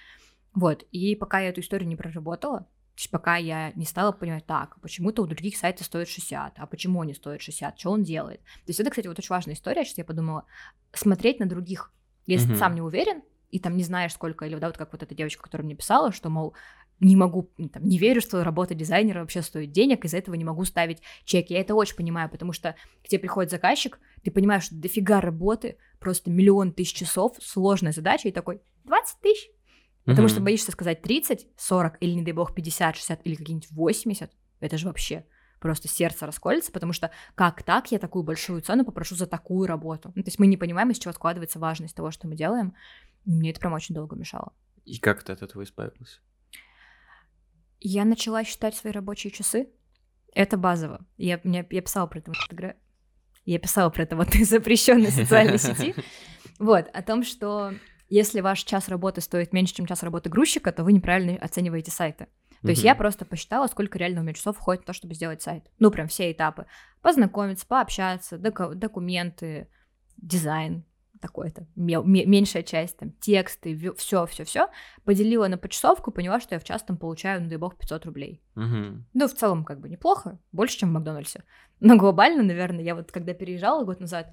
[0.53, 2.67] вот, и пока я эту историю не проработала,
[3.09, 7.13] пока я не стала понимать, так, почему-то у других сайтов стоит 60, а почему они
[7.13, 8.41] стоят 60, что он делает.
[8.41, 10.43] То есть это, кстати, вот очень важная история, сейчас я подумала,
[10.91, 11.93] смотреть на других
[12.25, 12.53] если угу.
[12.53, 15.15] ты сам не уверен, и там не знаешь сколько, или да, вот как вот эта
[15.15, 16.55] девочка, которая мне писала, что, мол,
[16.99, 20.63] не могу, там, не верю, что работа дизайнера вообще стоит денег, из-за этого не могу
[20.65, 21.53] ставить чеки.
[21.53, 25.77] Я это очень понимаю, потому что к тебе приходит заказчик, ты понимаешь, что дофига работы,
[25.99, 29.49] просто миллион тысяч часов, сложная задача, и такой 20 тысяч.
[30.05, 34.31] Потому что боишься сказать 30, 40 или, не дай бог, 50, 60 или какие-нибудь 80.
[34.59, 35.25] Это же вообще
[35.59, 40.11] просто сердце расколется, потому что как так я такую большую цену попрошу за такую работу?
[40.15, 42.75] Ну, то есть мы не понимаем, из чего складывается важность того, что мы делаем.
[43.25, 44.53] И мне это прям очень долго мешало.
[44.85, 46.21] И как ты от этого избавилась?
[47.79, 49.69] Я начала считать свои рабочие часы.
[50.33, 51.05] Это базово.
[51.17, 52.77] Я, мне, я писала про это в Инстаграме.
[53.45, 55.95] Я писала про это вот в запрещенной социальной сети.
[56.57, 57.73] Вот, о том, что
[58.07, 62.27] если ваш час работы стоит меньше, чем час работы грузчика, то вы неправильно оцениваете сайты.
[62.61, 65.41] То есть я просто посчитала, сколько реально у меня часов входит на то, чтобы сделать
[65.41, 65.69] сайт.
[65.79, 66.65] Ну, прям все этапы.
[67.01, 69.69] Познакомиться, пообщаться, доку- документы,
[70.17, 70.83] дизайн,
[71.21, 74.67] такой-то, меньшая часть, там, тексты, все, все, все,
[75.03, 78.43] поделила на почасовку, поняла, что я в час там получаю, ну дай бог, 500 рублей.
[78.55, 79.03] Угу.
[79.13, 81.43] Ну, в целом, как бы неплохо, больше, чем в Макдональдсе.
[81.79, 84.31] Но глобально, наверное, я вот когда переезжала год назад,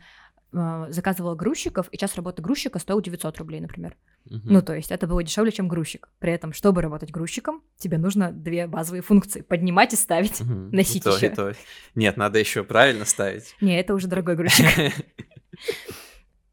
[0.52, 3.96] э, заказывала грузчиков, и час работы грузчика стоил 900 рублей, например.
[4.26, 4.40] Угу.
[4.44, 6.08] Ну, то есть это было дешевле, чем грузчик.
[6.18, 10.52] При этом, чтобы работать грузчиком, тебе нужно две базовые функции: поднимать и ставить, угу.
[10.72, 11.26] носить и то, еще.
[11.26, 11.52] И то.
[11.94, 13.56] Нет, надо еще правильно ставить.
[13.60, 14.66] Не, это уже дорогой грузчик.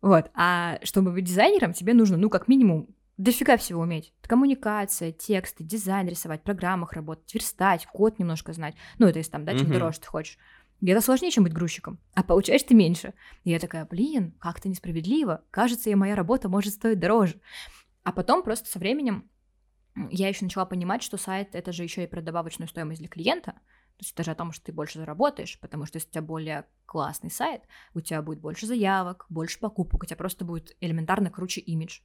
[0.02, 0.32] Вот.
[0.34, 2.88] А чтобы быть дизайнером, тебе нужно, ну, как минимум,
[3.20, 4.14] дофига всего уметь.
[4.22, 8.76] Коммуникация, тексты, дизайн рисовать, в программах работать, верстать, код немножко знать.
[8.98, 9.74] Ну, это если там, да, чем mm-hmm.
[9.74, 10.38] дороже ты хочешь.
[10.82, 13.14] Это сложнее, чем быть грузчиком, а получаешь ты меньше.
[13.44, 15.44] И я такая, блин, как-то несправедливо.
[15.52, 17.42] Кажется, и моя работа может стоить дороже.
[18.04, 19.30] А потом просто со временем
[20.10, 23.52] я еще начала понимать, что сайт это же еще и про добавочную стоимость для клиента.
[23.52, 26.22] То есть это же о том, что ты больше заработаешь, потому что если у тебя
[26.22, 27.64] более классный сайт,
[27.94, 32.00] у тебя будет больше заявок, больше покупок, у тебя просто будет элементарно круче имидж.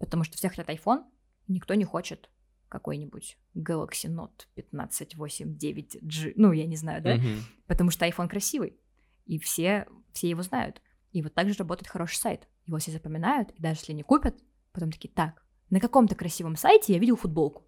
[0.00, 1.04] Потому что все хотят iPhone,
[1.46, 2.28] никто не хочет
[2.68, 7.16] какой-нибудь Galaxy Note 15, 8, 9G, ну, я не знаю, да?
[7.16, 7.38] Mm-hmm.
[7.66, 8.78] Потому что iPhone красивый,
[9.26, 10.82] и все, все его знают.
[11.12, 12.48] И вот так же работает хороший сайт.
[12.66, 14.36] Его все запоминают, и даже если не купят,
[14.72, 17.66] потом такие, так, на каком-то красивом сайте я видел футболку.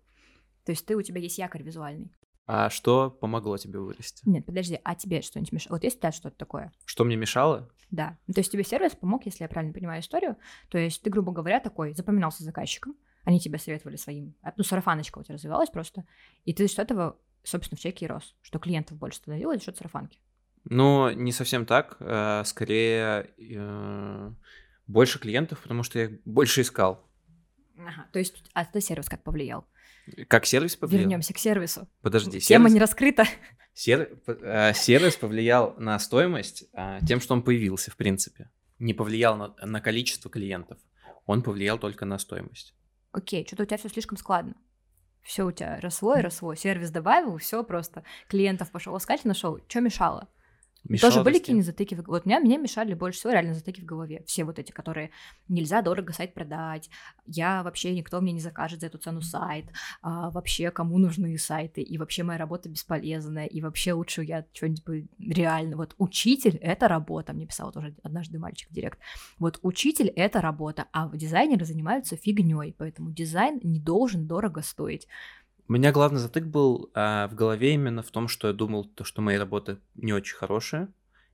[0.64, 2.12] То есть ты, у тебя есть якорь визуальный.
[2.46, 4.22] А что помогло тебе вырасти?
[4.28, 5.76] Нет, подожди, а тебе что-нибудь мешало?
[5.76, 6.72] Вот есть у тебя что-то такое?
[6.84, 7.70] Что мне мешало?
[7.90, 8.18] Да.
[8.26, 10.36] Ну, то есть тебе сервис помог, если я правильно понимаю историю.
[10.68, 15.18] То есть ты, грубо говоря, такой запоминался заказчиком, они тебе советовали своим, а, ну, сарафаночка
[15.18, 16.04] у тебя развивалась просто,
[16.44, 19.76] и ты с этого, собственно, в чеке и рос, что клиентов больше становилось за счет
[19.76, 20.18] сарафанки.
[20.64, 24.32] Ну, не совсем так, э, скорее э,
[24.86, 27.06] больше клиентов, потому что я их больше искал.
[27.78, 29.66] Ага, то есть, а это сервис как повлиял?
[30.28, 31.02] Как сервис повлиял?
[31.02, 31.88] Вернемся к сервису.
[32.02, 32.74] Подожди, Тема сервис...
[32.74, 33.24] не раскрыта.
[33.72, 34.18] Сер...
[34.26, 36.64] Э, сервис повлиял на стоимость
[37.06, 38.50] тем, что он появился, в принципе.
[38.78, 40.78] Не повлиял на, на количество клиентов.
[41.24, 42.74] Он повлиял только на стоимость
[43.12, 44.54] окей, что-то у тебя все слишком складно.
[45.22, 48.04] Все у тебя росло и росло, сервис добавил, все просто.
[48.28, 49.60] Клиентов пошел искать, нашел.
[49.68, 50.28] Что мешало?
[50.84, 51.94] Мешало Тоже были какие-нибудь затыки?
[51.94, 52.06] В...
[52.06, 54.22] Вот меня, мне мешали больше всего реально затыки в голове.
[54.26, 55.10] Все вот эти, которые
[55.48, 56.88] нельзя дорого сайт продать,
[57.26, 59.66] я вообще, никто мне не закажет за эту цену сайт,
[60.02, 65.06] а, вообще кому нужны сайты, и вообще моя работа бесполезная, и вообще лучше я что-нибудь
[65.18, 65.76] реально...
[65.76, 68.98] Вот учитель— это работа, мне писал тоже однажды мальчик в директ.
[69.38, 75.06] Вот учитель— это работа, а дизайнеры занимаются фигней, поэтому дизайн не должен дорого стоить.
[75.70, 79.04] У меня главный затык был а, в голове именно в том, что я думал, то,
[79.04, 80.88] что мои работы не очень хорошие,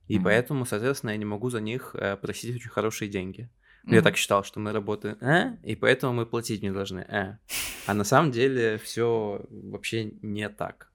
[0.07, 0.23] и mm-hmm.
[0.23, 3.49] поэтому, соответственно, я не могу за них а, просить очень хорошие деньги.
[3.87, 3.95] Mm-hmm.
[3.95, 7.39] Я так считал, что мои работы, а, и поэтому мы платить не должны, а.
[7.87, 10.91] А на самом деле все вообще не так.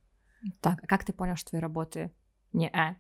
[0.61, 2.13] Так, а как ты понял, что твои работы
[2.53, 2.95] не а?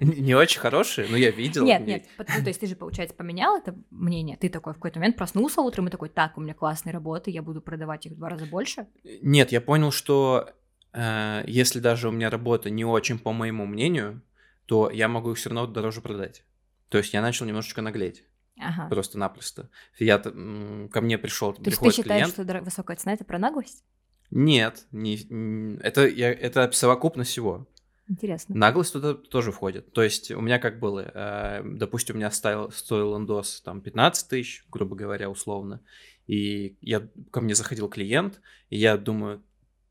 [0.00, 1.64] Не очень хорошие, но я видел.
[1.64, 4.98] Нет, нет, ну, то есть ты же, получается, поменял это мнение, ты такой в какой-то
[4.98, 8.16] момент проснулся утром и такой, так, у меня классные работы, я буду продавать их в
[8.16, 8.86] два раза больше?
[9.22, 10.50] Нет, я понял, что
[10.92, 14.22] э, если даже у меня работа не очень по моему мнению,
[14.66, 16.44] то я могу их все равно дороже продать.
[16.88, 18.24] То есть я начал немножечко наглеть.
[18.60, 18.88] Ага.
[18.88, 19.70] Просто-напросто.
[19.98, 22.48] Я, ко мне пришел, То есть ты считаешь, клиент.
[22.48, 23.84] что высокая цена это про наглость?
[24.30, 27.66] Нет, не, это, я, это совокупность всего.
[28.08, 28.56] Интересно.
[28.56, 29.92] Наглость туда тоже входит.
[29.92, 34.28] То есть у меня как было, э, допустим, у меня стоил, стоил индос там 15
[34.28, 35.80] тысяч, грубо говоря, условно,
[36.26, 38.40] и я, ко мне заходил клиент,
[38.70, 39.42] и я думаю,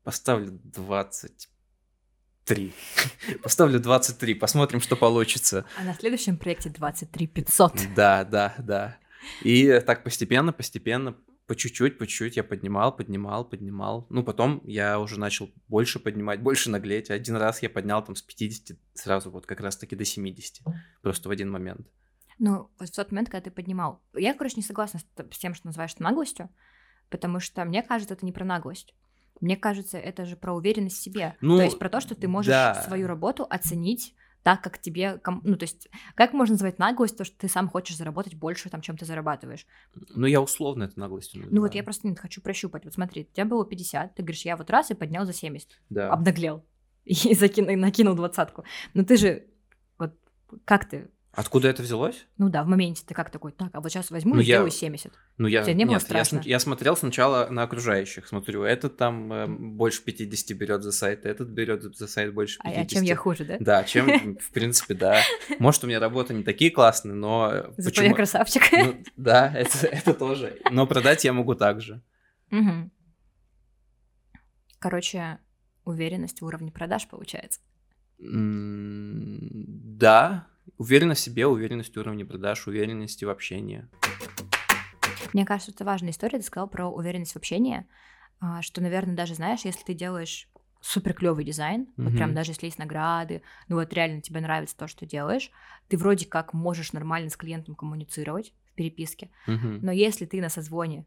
[0.02, 2.72] поставлю 23.
[3.42, 5.64] Поставлю 23, посмотрим, что получится.
[5.76, 7.72] А на следующем проекте 23 500.
[7.94, 8.98] Да, да, да.
[9.42, 11.14] И так постепенно, постепенно
[11.48, 14.06] по чуть-чуть, по чуть-чуть я поднимал, поднимал, поднимал.
[14.10, 17.10] Ну, потом я уже начал больше поднимать, больше наглеть.
[17.10, 20.62] Один раз я поднял там с 50 сразу вот как раз-таки до 70,
[21.00, 21.88] просто в один момент.
[22.38, 24.02] Ну, вот в тот момент, когда ты поднимал.
[24.14, 26.50] Я, короче, не согласна с тем, что называешь это наглостью,
[27.08, 28.94] потому что мне кажется, это не про наглость.
[29.40, 31.34] Мне кажется, это же про уверенность в себе.
[31.40, 32.74] Ну, то есть про то, что ты можешь да.
[32.86, 35.20] свою работу оценить так, как тебе...
[35.42, 38.80] Ну, то есть, как можно называть наглость, то, что ты сам хочешь заработать больше, там,
[38.80, 39.66] чем ты зарабатываешь?
[40.14, 41.54] Ну, я условно это наглостью называю.
[41.54, 42.84] Ну, вот я просто нет, хочу прощупать.
[42.84, 45.68] Вот смотри, у тебя было 50, ты говоришь, я вот раз и поднял за 70.
[45.90, 46.12] Да.
[46.12, 46.64] Обнаглел.
[47.04, 48.64] И закинул, накинул двадцатку.
[48.94, 49.46] Но ты же...
[49.98, 50.12] Вот
[50.64, 52.26] как ты Откуда это взялось?
[52.36, 54.56] Ну да, в моменте ты как такой, так, а вот сейчас возьму ну, и я...
[54.56, 55.12] сделаю 70.
[55.36, 56.38] Ну я, Тебе не нет, было страшно?
[56.38, 61.26] Я, я смотрел сначала на окружающих, смотрю, этот там э, больше 50 берет за сайт,
[61.26, 62.76] этот берет за сайт больше 50.
[62.76, 63.56] А, а чем я хуже, да?
[63.60, 65.22] Да, чем, в принципе, да.
[65.60, 67.72] Может, у меня работы не такие классные, но...
[67.76, 68.08] Зато почему...
[68.08, 68.62] я красавчик.
[68.72, 70.58] Ну, да, это, это тоже.
[70.72, 72.02] Но продать я могу так же.
[72.50, 72.90] Угу.
[74.80, 75.38] Короче,
[75.84, 77.60] уверенность в уровне продаж получается.
[78.18, 80.48] Да,
[80.78, 83.88] Уверенность в себе, уверенность в уровне продаж, уверенность в общении.
[85.32, 86.38] Мне кажется, это важная история.
[86.38, 87.84] Ты сказал про уверенность в общении,
[88.40, 90.48] а, что, наверное, даже знаешь, если ты делаешь
[90.80, 92.04] супер клевый дизайн, mm-hmm.
[92.04, 95.50] вот прям даже если есть награды, ну вот реально тебе нравится то, что делаешь,
[95.88, 99.80] ты вроде как можешь нормально с клиентом коммуницировать в переписке, mm-hmm.
[99.82, 101.04] но если ты на созвоне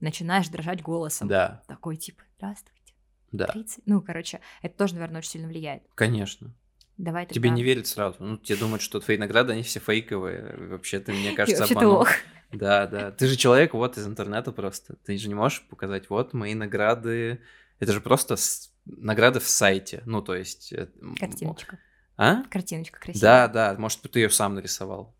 [0.00, 1.62] начинаешь дрожать голосом, да.
[1.66, 2.94] такой типа «Здравствуйте»,
[3.32, 3.46] да.
[3.46, 5.82] 30, ну, короче, это тоже, наверное, очень сильно влияет.
[5.94, 6.54] Конечно.
[6.96, 7.34] Давай тогда...
[7.34, 8.16] Тебе не верят сразу.
[8.20, 10.56] Ну, тебе думают, что твои награды, они все фейковые.
[10.68, 12.06] Вообще, ты, мне кажется, обманул.
[12.52, 13.10] Да, да.
[13.10, 14.96] Ты же человек вот из интернета просто.
[15.04, 17.40] Ты же не можешь показать, вот мои награды.
[17.80, 18.36] Это же просто
[18.84, 20.02] награды в сайте.
[20.06, 20.72] Ну, то есть...
[20.72, 21.78] Э, Картиночка.
[22.16, 22.44] А?
[22.44, 23.20] Картиночка красивая.
[23.20, 23.78] Да, да.
[23.78, 25.16] Может, ты ее сам нарисовал.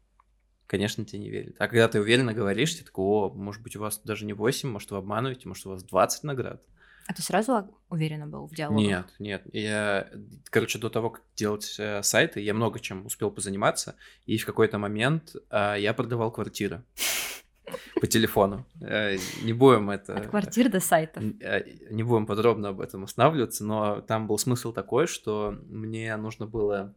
[0.67, 1.57] Конечно, тебе не верят.
[1.59, 4.69] А когда ты уверенно говоришь, ты такой, о, может быть, у вас даже не 8,
[4.69, 6.63] может, вы обманываете, может, у вас 20 наград.
[7.07, 8.87] А ты сразу уверенно был в диалоге?
[8.87, 9.43] Нет, нет.
[9.53, 10.09] Я,
[10.51, 14.79] короче, до того, как делать э, сайты, я много чем успел позаниматься, и в какой-то
[14.79, 16.83] момент э, я продавал квартиры
[18.01, 18.67] по телефону.
[18.81, 20.17] Э, не будем это...
[20.17, 21.23] От квартир до сайтов.
[21.41, 26.47] Э, не будем подробно об этом останавливаться, но там был смысл такой, что мне нужно
[26.47, 26.95] было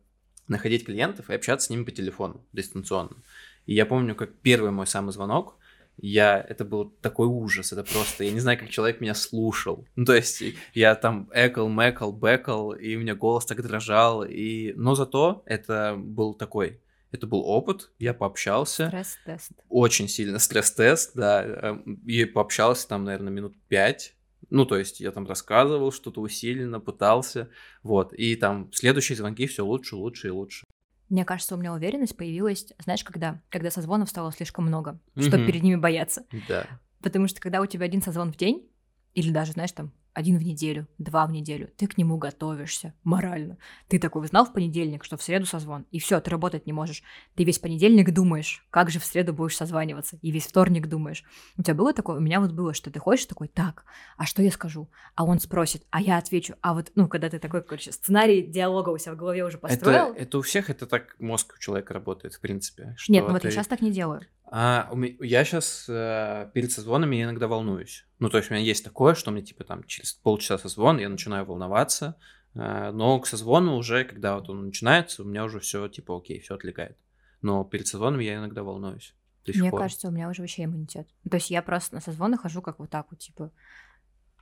[0.48, 3.17] находить клиентов и общаться с ними по телефону дистанционно.
[3.65, 5.58] И я помню, как первый мой самый звонок,
[5.97, 9.86] я, это был такой ужас, это просто, я не знаю, как человек меня слушал.
[9.95, 14.73] Ну, то есть, я там экал, мэкал, бэкал, и у меня голос так дрожал, и...
[14.73, 16.79] но зато это был такой,
[17.12, 18.88] это был опыт, я пообщался.
[18.88, 19.51] Стресс-тест.
[19.69, 24.13] Очень сильно стресс-тест, да, эм, и пообщался там, наверное, минут пять,
[24.49, 27.49] ну, то есть я там рассказывал что-то усиленно, пытался,
[27.83, 30.65] вот, и там следующие звонки все лучше, лучше и лучше.
[31.10, 33.41] Мне кажется, у меня уверенность появилась, знаешь, когда?
[33.50, 36.26] Когда созвонов стало слишком много, чтобы перед ними бояться.
[36.48, 36.67] Да.
[37.02, 38.70] Потому что когда у тебя один созвон в день,
[39.13, 43.60] или даже, знаешь, там один в неделю, два в неделю, ты к нему готовишься морально.
[43.88, 47.03] Ты такой знал в понедельник, что в среду созвон, и все, ты работать не можешь.
[47.36, 51.23] Ты весь понедельник думаешь, как же в среду будешь созваниваться, и весь вторник думаешь.
[51.56, 52.17] У тебя было такое?
[52.17, 53.86] У меня вот было, что ты ходишь такой, так,
[54.17, 54.89] а что я скажу?
[55.13, 56.56] А он спросит, а я отвечу.
[56.62, 60.13] А вот, ну, когда ты такой, короче, сценарий диалога у себя в голове уже построил.
[60.13, 62.95] Это, это у всех, это так мозг у человека работает, в принципе.
[63.08, 64.23] Нет, ну вот я сейчас так не делаю.
[64.49, 68.05] А, я сейчас э, перед созвонами иногда волнуюсь.
[68.19, 71.10] Ну, то есть у меня есть такое, что мне типа там через полчаса созвон, я
[71.10, 72.17] начинаю волноваться,
[72.55, 76.39] э, но к созвону уже, когда вот он начинается, у меня уже все типа окей,
[76.39, 76.97] все отвлекает.
[77.41, 79.13] Но перед созвоном я иногда волнуюсь.
[79.45, 79.81] Мне пор.
[79.81, 81.07] кажется, у меня уже вообще иммунитет.
[81.29, 83.51] То есть я просто на созвоны хожу как вот так вот, типа,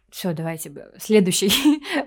[0.09, 1.51] все, давайте, следующий.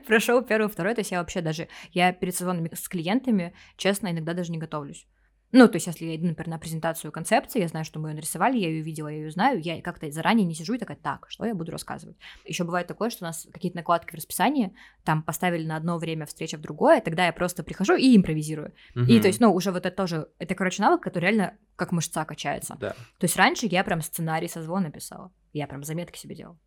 [0.06, 0.94] Прошел первый, второй.
[0.94, 5.06] То есть я вообще даже, я перед созвонами с клиентами, честно, иногда даже не готовлюсь.
[5.50, 8.14] Ну, то есть, если я иду, например, на презентацию концепции, я знаю, что мы ее
[8.16, 11.26] нарисовали, я ее видела, я ее знаю, я как-то заранее не сижу и такая, так,
[11.28, 12.16] что я буду рассказывать.
[12.44, 16.26] Еще бывает такое, что у нас какие-то накладки в расписании, там поставили на одно время
[16.26, 18.74] встреча в другое, тогда я просто прихожу и импровизирую.
[18.94, 19.04] Угу.
[19.04, 22.24] И то есть, ну, уже вот это тоже, это, короче, навык, который реально как мышца
[22.24, 22.76] качается.
[22.78, 22.90] Да.
[22.90, 26.58] То есть раньше я прям сценарий созвона писала, я прям заметки себе делала.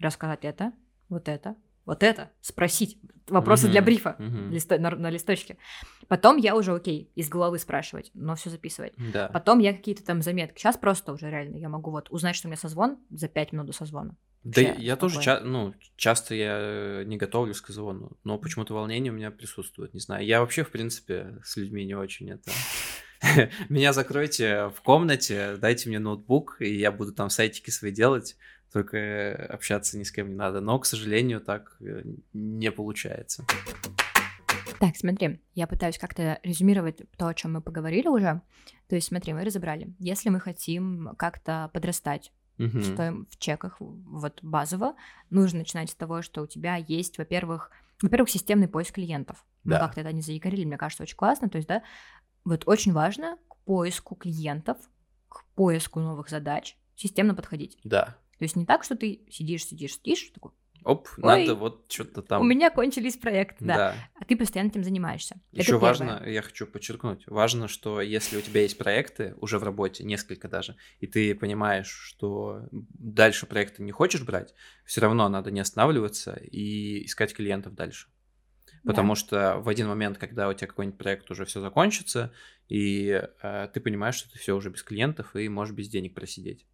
[0.00, 0.72] Рассказать это,
[1.08, 1.54] вот это,
[1.86, 3.70] вот это, спросить, вопросы mm-hmm.
[3.70, 4.50] для брифа mm-hmm.
[4.50, 5.56] листо, на, на листочке.
[6.08, 8.92] Потом я уже, окей, из головы спрашивать, но все записывать.
[9.12, 9.28] Да.
[9.28, 10.58] Потом я какие-то там заметки.
[10.58, 13.66] Сейчас просто уже реально я могу вот узнать, что у меня созвон за 5 минут
[13.66, 14.16] до созвона.
[14.44, 19.12] Да Вообще, я тоже, ча- ну, часто я не готовлюсь к созвону, но почему-то волнение
[19.12, 20.24] у меня присутствует, не знаю.
[20.24, 22.50] Я вообще, в принципе, с людьми не очень это...
[23.68, 28.36] Меня закройте в комнате, дайте мне ноутбук, и я буду там сайтики свои делать
[28.72, 30.60] только общаться ни с кем не надо.
[30.60, 32.02] Но, к сожалению, так э,
[32.32, 33.44] не получается.
[34.78, 38.42] Так, смотри, я пытаюсь как-то резюмировать то, о чем мы поговорили уже.
[38.88, 39.94] То есть, смотри, мы разобрали.
[39.98, 42.80] Если мы хотим как-то подрастать, угу.
[42.80, 44.94] что в чеках, вот базово,
[45.30, 47.70] нужно начинать с того, что у тебя есть, во-первых,
[48.02, 49.44] во-первых, системный поиск клиентов.
[49.64, 49.76] Да.
[49.76, 51.48] Мы как-то это не заикарили, мне кажется, очень классно.
[51.48, 51.82] То есть, да,
[52.44, 54.76] вот очень важно к поиску клиентов,
[55.28, 57.78] к поиску новых задач системно подходить.
[57.84, 58.16] Да.
[58.38, 60.52] То есть не так, что ты сидишь, сидишь, сидишь, такой,
[60.86, 62.42] Оп, Ой, надо вот что-то там.
[62.42, 63.76] У меня кончились проекты, да.
[63.76, 63.94] да.
[64.20, 65.34] А ты постоянно этим занимаешься.
[65.50, 70.04] Еще важно, я хочу подчеркнуть, важно, что если у тебя есть проекты уже в работе,
[70.04, 75.58] несколько даже, и ты понимаешь, что дальше проекты не хочешь брать, все равно надо не
[75.58, 78.06] останавливаться и искать клиентов дальше.
[78.84, 79.20] Потому да.
[79.20, 82.32] что в один момент, когда у тебя какой-нибудь проект уже все закончится,
[82.68, 86.64] и э, ты понимаешь, что ты все уже без клиентов и можешь без денег просидеть.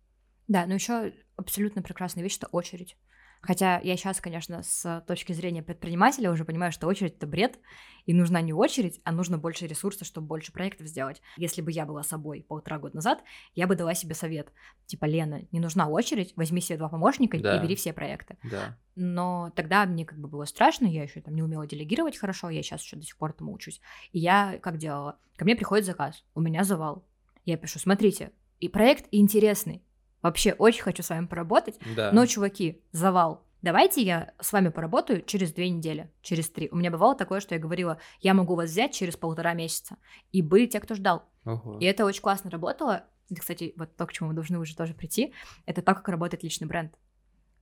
[0.53, 2.99] Да, но еще абсолютно прекрасная вещь это очередь.
[3.41, 7.59] Хотя я сейчас, конечно, с точки зрения предпринимателя уже понимаю, что очередь это бред,
[8.05, 11.23] и нужна не очередь, а нужно больше ресурсов, чтобы больше проектов сделать.
[11.39, 13.25] Если бы я была собой полтора года назад,
[13.55, 14.53] я бы дала себе совет.
[14.85, 17.57] Типа, Лена, не нужна очередь, возьми себе два помощника да.
[17.57, 18.37] и бери все проекты.
[18.45, 18.79] Да.
[18.95, 22.63] Но тогда мне как бы было страшно, я еще там не умела делегировать хорошо, я
[22.63, 23.81] сейчас еще до сих пор этому учусь.
[24.13, 25.19] И я как делала?
[25.37, 27.07] Ко мне приходит заказ, у меня завал.
[27.47, 29.83] Я пишу, смотрите, и проект интересный,
[30.23, 31.79] Вообще очень хочу с вами поработать.
[31.97, 32.13] Да.
[32.13, 33.45] Но, чуваки, завал.
[33.61, 36.69] давайте я с вами поработаю через две недели, через три.
[36.71, 39.97] У меня бывало такое, что я говорила, я могу вас взять через полтора месяца.
[40.31, 41.25] И были те, кто ждал.
[41.45, 41.79] Ого.
[41.79, 43.05] И это очень классно работало.
[43.29, 45.33] И, кстати, вот то, к чему мы должны уже тоже прийти,
[45.67, 46.95] это то, как работает личный бренд.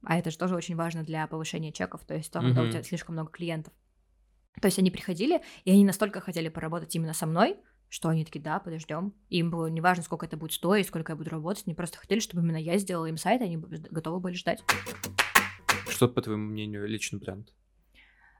[0.03, 2.83] А это же тоже очень важно для повышения чеков, то есть то, когда у тебя
[2.83, 3.73] слишком много клиентов.
[4.61, 7.59] То есть они приходили, и они настолько хотели поработать именно со мной,
[7.91, 9.13] что они такие, да, подождем.
[9.29, 12.43] Им было неважно, сколько это будет стоить, сколько я буду работать, они просто хотели, чтобы
[12.43, 14.63] именно я сделала им сайт, и они готовы были ждать.
[15.89, 17.53] Что, по твоему мнению, личный бренд?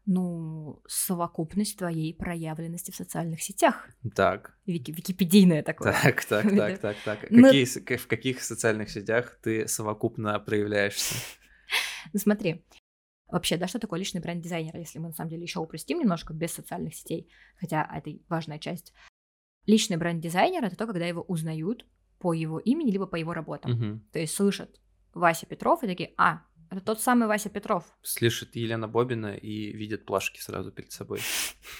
[0.07, 3.89] Ну, совокупность твоей проявленности в социальных сетях.
[4.15, 4.57] Так.
[4.67, 5.93] Вики википедийное такое.
[5.93, 7.31] Так, так, так, так, так.
[7.31, 7.49] Но...
[7.49, 11.15] Какие, в каких социальных сетях ты совокупно проявляешься?
[12.15, 12.65] Ну смотри,
[13.29, 16.33] вообще, да, что такое личный бренд дизайнера, если мы на самом деле еще упростим немножко
[16.33, 17.29] без социальных сетей,
[17.59, 18.95] хотя это важная часть.
[19.67, 21.87] Личный бренд дизайнера это то, когда его узнают
[22.19, 23.73] по его имени либо по его работам.
[23.73, 24.01] Угу.
[24.13, 24.81] То есть слышат
[25.15, 27.85] Вася Петров и такие, а, это тот самый Вася Петров.
[28.03, 31.21] Слышит Елена Бобина и видит плашки сразу перед собой.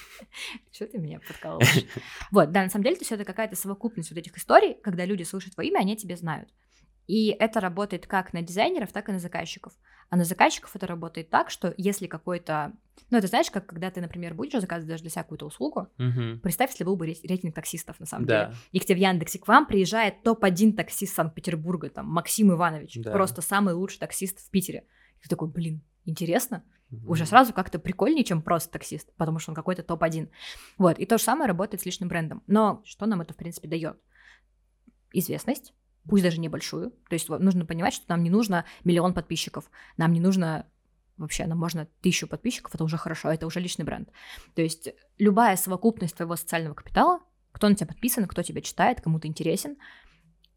[0.71, 1.85] Что ты меня подкалываешь?
[2.31, 5.23] Вот, да, на самом деле, то есть это какая-то совокупность вот этих историй, когда люди
[5.23, 6.49] слышат твое имя, они тебя знают.
[7.07, 9.73] И это работает как на дизайнеров, так и на заказчиков.
[10.09, 12.73] А на заказчиков это работает так, что если какой-то...
[13.09, 16.39] Ну, это знаешь, как когда ты, например, будешь заказывать даже для себя какую-то услугу, угу.
[16.43, 18.45] представь, если был бы рейтинг таксистов, на самом да.
[18.45, 18.57] деле.
[18.73, 23.11] И к тебе в Яндексе к вам приезжает топ-1 таксист Санкт-Петербурга, там, Максим Иванович, да.
[23.11, 24.85] просто самый лучший таксист в Питере.
[25.19, 26.63] И ты такой, блин, интересно.
[26.91, 27.13] Угу.
[27.13, 30.29] Уже сразу как-то прикольнее, чем просто таксист, потому что он какой-то топ-1.
[30.77, 32.43] Вот, и то же самое работает с личным брендом.
[32.47, 33.97] Но что нам это, в принципе, дает?
[35.13, 35.73] Известность,
[36.07, 36.91] пусть даже небольшую.
[37.09, 40.65] То есть нужно понимать, что нам не нужно миллион подписчиков, нам не нужно
[41.17, 44.09] вообще, нам можно тысячу подписчиков, это уже хорошо, это уже личный бренд.
[44.55, 44.89] То есть
[45.19, 47.19] любая совокупность твоего социального капитала,
[47.51, 49.77] кто на тебя подписан, кто тебя читает, кому ты интересен,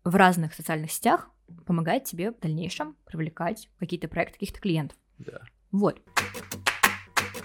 [0.04, 1.30] в разных социальных сетях
[1.66, 4.96] помогает тебе в дальнейшем привлекать какие-то проекты, каких-то клиентов.
[5.18, 5.40] Да.
[5.70, 6.00] Вот.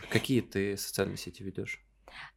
[0.10, 1.84] Какие ты социальные сети ведешь?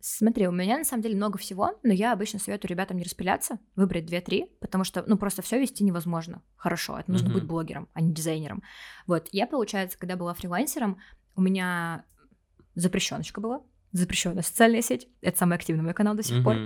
[0.00, 3.58] Смотри, у меня на самом деле много всего, но я обычно советую ребятам не распыляться,
[3.76, 6.42] выбрать 2-3, потому что, ну, просто все вести невозможно.
[6.56, 7.32] Хорошо, это нужно mm-hmm.
[7.32, 8.62] быть блогером, а не дизайнером.
[9.06, 10.98] Вот, я, получается, когда была фрилансером,
[11.34, 12.04] у меня
[12.74, 13.62] запрещеночка была,
[13.92, 16.44] запрещенная социальная сеть, это самый активный мой канал до сих mm-hmm.
[16.44, 16.56] пор.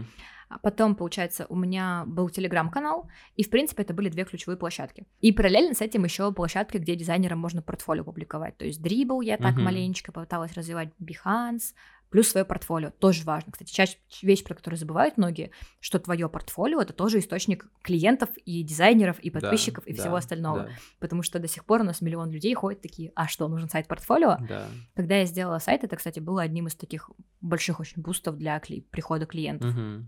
[0.48, 5.04] А потом, получается, у меня был телеграм-канал, и, в принципе, это были две ключевые площадки.
[5.20, 8.56] И параллельно с этим еще площадки, где дизайнерам можно портфолио публиковать.
[8.56, 9.62] То есть Dribble я так uh-huh.
[9.62, 11.74] маленечко попыталась развивать, Behance,
[12.16, 12.92] плюс свое портфолио.
[12.92, 13.52] Тоже важно.
[13.52, 15.50] Кстати, чаще вещь, про которую забывают многие,
[15.80, 20.16] что твое портфолио это тоже источник клиентов и дизайнеров, и подписчиков, да, и да, всего
[20.16, 20.62] остального.
[20.62, 20.70] Да.
[20.98, 23.86] Потому что до сих пор у нас миллион людей ходят такие, а что, нужен сайт
[23.86, 24.38] портфолио?
[24.48, 24.66] Да.
[24.94, 27.10] Когда я сделала сайт, это, кстати, было одним из таких
[27.42, 29.76] больших очень бустов для кли- прихода клиентов.
[29.76, 30.06] Угу.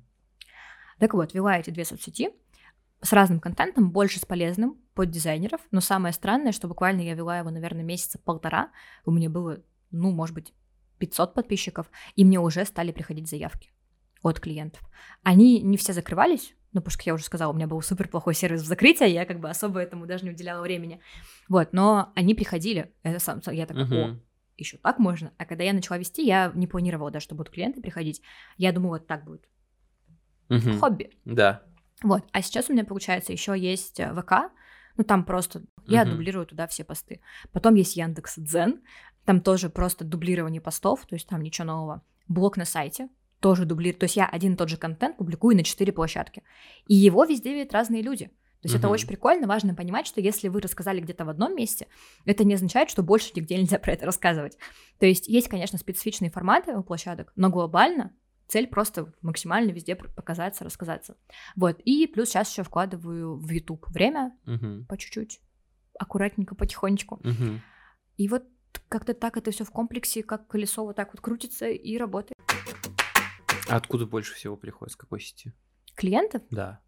[1.01, 2.31] Так вот, вела эти две соцсети
[3.03, 5.61] с разным контентом, больше с полезным под дизайнеров.
[5.73, 8.71] Но самое странное, что буквально я вела его, наверное, месяца полтора.
[9.05, 10.55] У меня было, ну, может быть,
[10.99, 13.71] 500 подписчиков, и мне уже стали приходить заявки
[14.23, 14.83] от клиентов.
[15.23, 18.35] Они не все закрывались, ну, потому что, я уже сказала, у меня был супер плохой
[18.35, 21.01] сервис в закрытии, я как бы особо этому даже не уделяла времени.
[21.49, 24.13] Вот, но они приходили, это сам, я такая, uh-huh.
[24.13, 24.21] о,
[24.57, 25.33] еще так можно.
[25.39, 28.21] А когда я начала вести, я не планировала даже, что будут клиенты приходить.
[28.59, 29.49] Я думала, вот так будет.
[30.51, 30.79] Uh-huh.
[30.79, 31.11] Хобби.
[31.25, 31.63] Да.
[32.03, 34.53] Вот, а сейчас у меня, получается, еще есть э, ВК,
[34.97, 36.11] ну, там просто я uh-huh.
[36.11, 37.21] дублирую туда все посты.
[37.53, 38.83] Потом есть Яндекс Дзен,
[39.29, 42.03] там тоже просто дублирование постов, то есть там ничего нового.
[42.29, 43.11] Блог на сайте,
[43.41, 44.01] тоже дублирую.
[44.01, 46.43] То есть я один и тот же контент публикую на четыре площадки.
[46.87, 48.29] И его везде видят разные люди.
[48.29, 48.79] То есть uh-huh.
[48.79, 51.89] это очень прикольно, важно понимать, что если вы рассказали где-то в одном месте,
[52.25, 54.57] это не означает, что больше нигде нельзя про это рассказывать.
[54.99, 58.15] То есть есть, конечно, специфичные форматы у площадок, но глобально
[58.47, 61.19] цель просто максимально везде показаться, рассказаться.
[61.55, 64.87] Вот, и плюс сейчас еще вкладываю в YouTube время uh-huh.
[64.87, 65.43] по чуть-чуть,
[65.99, 67.21] аккуратненько, потихонечку.
[67.23, 67.59] Uh-huh.
[68.17, 68.45] И вот
[68.89, 72.39] как-то так это все в комплексе, как колесо вот так вот крутится и работает.
[73.69, 74.93] А откуда больше всего приходит?
[74.93, 75.53] С какой сети?
[75.95, 76.43] Клиентов?
[76.51, 76.81] Да.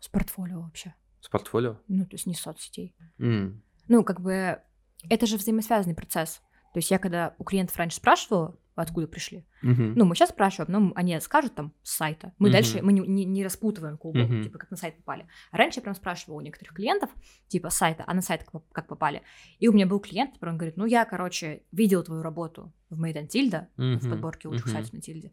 [0.00, 0.94] С портфолио вообще.
[1.20, 1.78] С портфолио?
[1.86, 2.96] Ну, то есть не соцсетей.
[3.18, 3.60] Mm.
[3.88, 4.60] Ну, как бы
[5.08, 6.42] это же взаимосвязанный процесс.
[6.72, 9.44] То есть я когда у клиентов раньше спрашивала, откуда пришли.
[9.62, 9.92] Uh-huh.
[9.94, 12.32] Ну, мы сейчас спрашиваем, но они скажут там с сайта.
[12.38, 12.52] Мы uh-huh.
[12.52, 14.44] дальше, мы не, не, не распутываем клубу, uh-huh.
[14.44, 15.26] типа, как на сайт попали.
[15.50, 17.10] Раньше я прям спрашивала у некоторых клиентов,
[17.48, 19.22] типа, с сайта, а на сайт как, как попали.
[19.58, 23.28] И у меня был клиент, который говорит, ну, я, короче, видел твою работу в Made
[23.28, 23.96] Tilda, uh-huh.
[23.98, 24.72] в подборке лучших uh-huh.
[24.72, 25.32] сайтов на Тильде.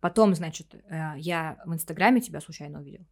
[0.00, 3.04] Потом, значит, э, я в Инстаграме тебя случайно увидел.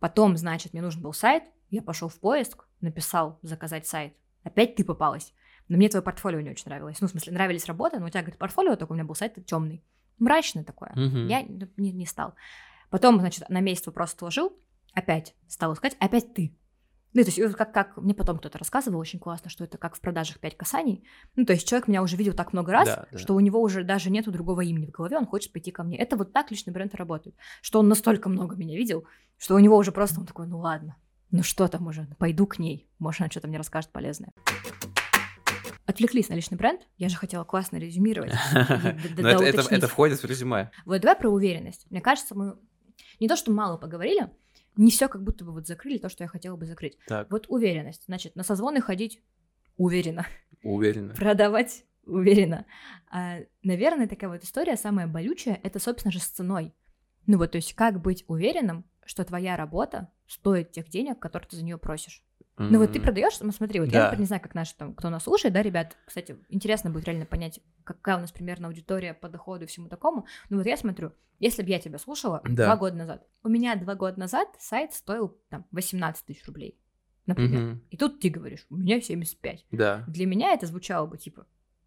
[0.00, 4.14] Потом, значит, мне нужен был сайт, я пошел в поиск, написал заказать сайт.
[4.42, 5.32] Опять ты попалась.
[5.68, 7.00] Но мне твое портфолио не очень нравилось.
[7.00, 9.34] Ну, в смысле, нравились работы, но у тебя, говорит, портфолио, только у меня был сайт
[9.46, 9.82] темный.
[10.18, 10.92] Мрачный такое.
[10.94, 12.34] Я не, не стал.
[12.90, 14.52] Потом, значит, на месяц вопрос отложил,
[14.92, 16.54] опять стал искать, опять ты.
[17.14, 20.00] Ну, то есть, как, как мне потом кто-то рассказывал очень классно, что это как в
[20.00, 21.04] продажах 5 касаний.
[21.36, 23.18] Ну, то есть, человек меня уже видел так много раз, да, да.
[23.18, 25.98] что у него уже даже нету другого имени в голове, он хочет пойти ко мне.
[25.98, 27.36] Это вот так личный бренд работает.
[27.60, 29.06] Что он настолько много меня видел,
[29.38, 30.96] что у него уже просто он такой, ну ладно,
[31.30, 34.32] ну что там уже, пойду к ней, может, она что-то мне расскажет полезное.
[35.92, 38.32] Отвлеклись на личный бренд, я же хотела классно резюмировать.
[38.54, 40.70] Это входит в резюме.
[40.86, 41.86] Вот давай про уверенность.
[41.90, 42.56] Мне кажется, мы
[43.20, 44.30] не то, что мало поговорили,
[44.74, 46.96] не все как будто бы вот закрыли то, что я хотела бы закрыть.
[47.06, 47.30] Так.
[47.30, 48.06] Вот уверенность.
[48.06, 49.20] Значит, на созвоны ходить
[49.76, 50.26] уверенно.
[50.62, 51.12] Уверенно.
[51.12, 52.64] Продавать уверенно.
[53.10, 56.72] А, наверное, такая вот история самая болючая, это, собственно же, с ценой.
[57.26, 61.56] Ну вот, то есть как быть уверенным, что твоя работа стоит тех денег, которые ты
[61.56, 62.24] за нее просишь.
[62.58, 63.98] Ну вот ты продаешь, ну смотри, вот да.
[63.98, 67.06] я, например, не знаю, как наши там, кто нас слушает, да, ребят, кстати, интересно будет
[67.06, 70.26] реально понять, какая у нас примерно аудитория по доходу и всему такому.
[70.50, 72.66] Ну вот я смотрю, если бы я тебя слушала да.
[72.66, 76.78] два года назад, у меня два года назад сайт стоил там 18 тысяч рублей,
[77.26, 77.60] например.
[77.60, 77.78] Mm-hmm.
[77.90, 79.66] И тут ты говоришь, у меня 75.
[79.70, 80.04] Да.
[80.06, 81.46] Для меня это звучало бы типа,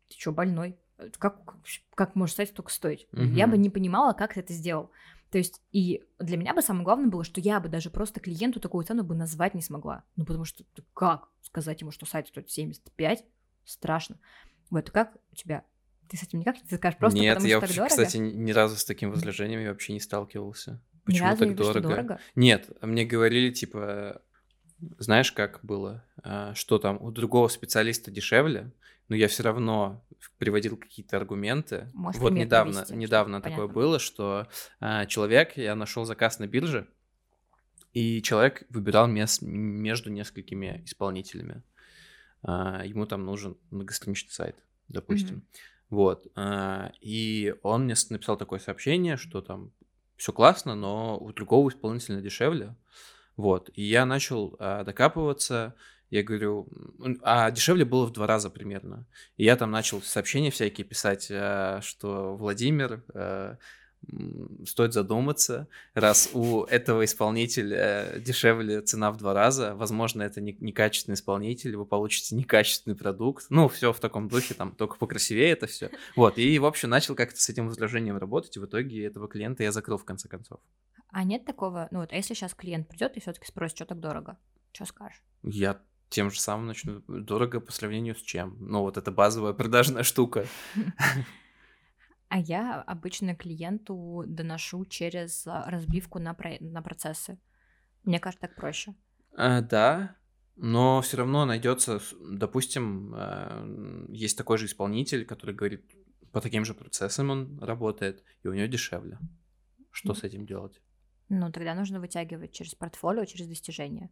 [0.10, 0.78] ты что, больной?
[1.20, 1.56] Как,
[1.94, 3.08] как, может сайт столько стоить?
[3.12, 3.34] Mm-hmm.
[3.34, 4.92] Я бы не понимала, как ты это сделал.
[5.32, 8.60] То есть, и для меня бы самое главное было, что я бы даже просто клиенту
[8.60, 10.04] такую цену бы назвать не смогла.
[10.16, 10.64] Ну, потому что
[10.94, 13.26] как сказать ему, что сайт стоит 75?
[13.66, 14.20] Страшно.
[14.70, 15.64] Вот, как у тебя?
[16.10, 18.06] Ты с этим никак не скажешь, просто Нет, потому я что вообще, так дорого?
[18.06, 20.82] кстати, ни разу с таким возражением вообще не сталкивался.
[21.04, 21.82] Почему ни разу так не дорого?
[21.82, 22.20] дорого?
[22.36, 24.22] Нет, мне говорили, типа,
[25.00, 28.72] знаешь, как было, а, что там у другого специалиста дешевле,
[29.10, 30.04] но я все равно
[30.38, 31.90] приводил какие-то аргументы.
[31.94, 34.48] Может, вот недавно, привести, недавно такое было, что
[34.80, 36.88] а, человек, я нашел заказ на бирже,
[37.94, 41.64] и человек выбирал мес, между несколькими исполнителями.
[42.44, 44.56] А, ему там нужен многостраничный сайт,
[44.88, 45.38] допустим.
[45.38, 45.60] Mm-hmm.
[45.90, 46.28] Вот.
[46.36, 49.72] А, и он мне написал такое сообщение, что там
[50.18, 52.76] все классно, но у другого исполнителя дешевле.
[53.38, 53.70] Вот.
[53.74, 55.76] И я начал а, докапываться
[56.10, 56.68] я говорю,
[57.22, 59.06] а дешевле было в два раза примерно.
[59.38, 63.56] И я там начал сообщения всякие писать, э, что Владимир, э,
[64.66, 71.16] стоит задуматься, раз у этого исполнителя дешевле цена в два раза, возможно, это не, некачественный
[71.16, 75.90] исполнитель, вы получите некачественный продукт, ну, все в таком духе, там, только покрасивее это все.
[76.16, 79.64] Вот, и, в общем, начал как-то с этим возражением работать, и в итоге этого клиента
[79.64, 80.60] я закрыл в конце концов.
[81.10, 84.00] А нет такого, ну вот, а если сейчас клиент придет и все-таки спросит, что так
[84.00, 84.38] дорого,
[84.74, 85.22] что скажешь?
[85.44, 87.02] Я тем же самым начну.
[87.08, 88.58] Дорого по сравнению с чем?
[88.60, 90.46] Ну, вот это базовая продажная штука.
[92.28, 96.58] А я обычно клиенту доношу через а, разбивку на, про...
[96.60, 97.40] на процессы.
[98.04, 98.96] Мне кажется, так проще.
[99.38, 100.18] А, да,
[100.56, 103.64] но все равно найдется, допустим, а,
[104.10, 105.86] есть такой же исполнитель, который говорит,
[106.32, 109.20] по таким же процессам он работает, и у него дешевле.
[109.92, 110.16] Что mm.
[110.16, 110.82] с этим делать?
[111.30, 114.10] Ну, тогда нужно вытягивать через портфолио, через достижения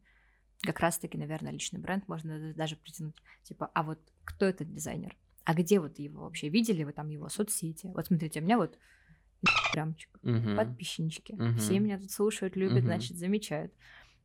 [0.63, 3.15] как раз-таки, наверное, личный бренд можно даже притянуть.
[3.43, 5.15] Типа, а вот кто этот дизайнер?
[5.43, 6.49] А где вот его вообще?
[6.49, 7.87] Видели вы там его соцсети?
[7.87, 8.77] Вот смотрите, у меня вот
[9.73, 10.55] прямчик, uh-huh.
[10.55, 11.33] подписчики.
[11.33, 11.57] Uh-huh.
[11.57, 12.87] Все меня тут слушают, любят, uh-huh.
[12.87, 13.73] значит, замечают.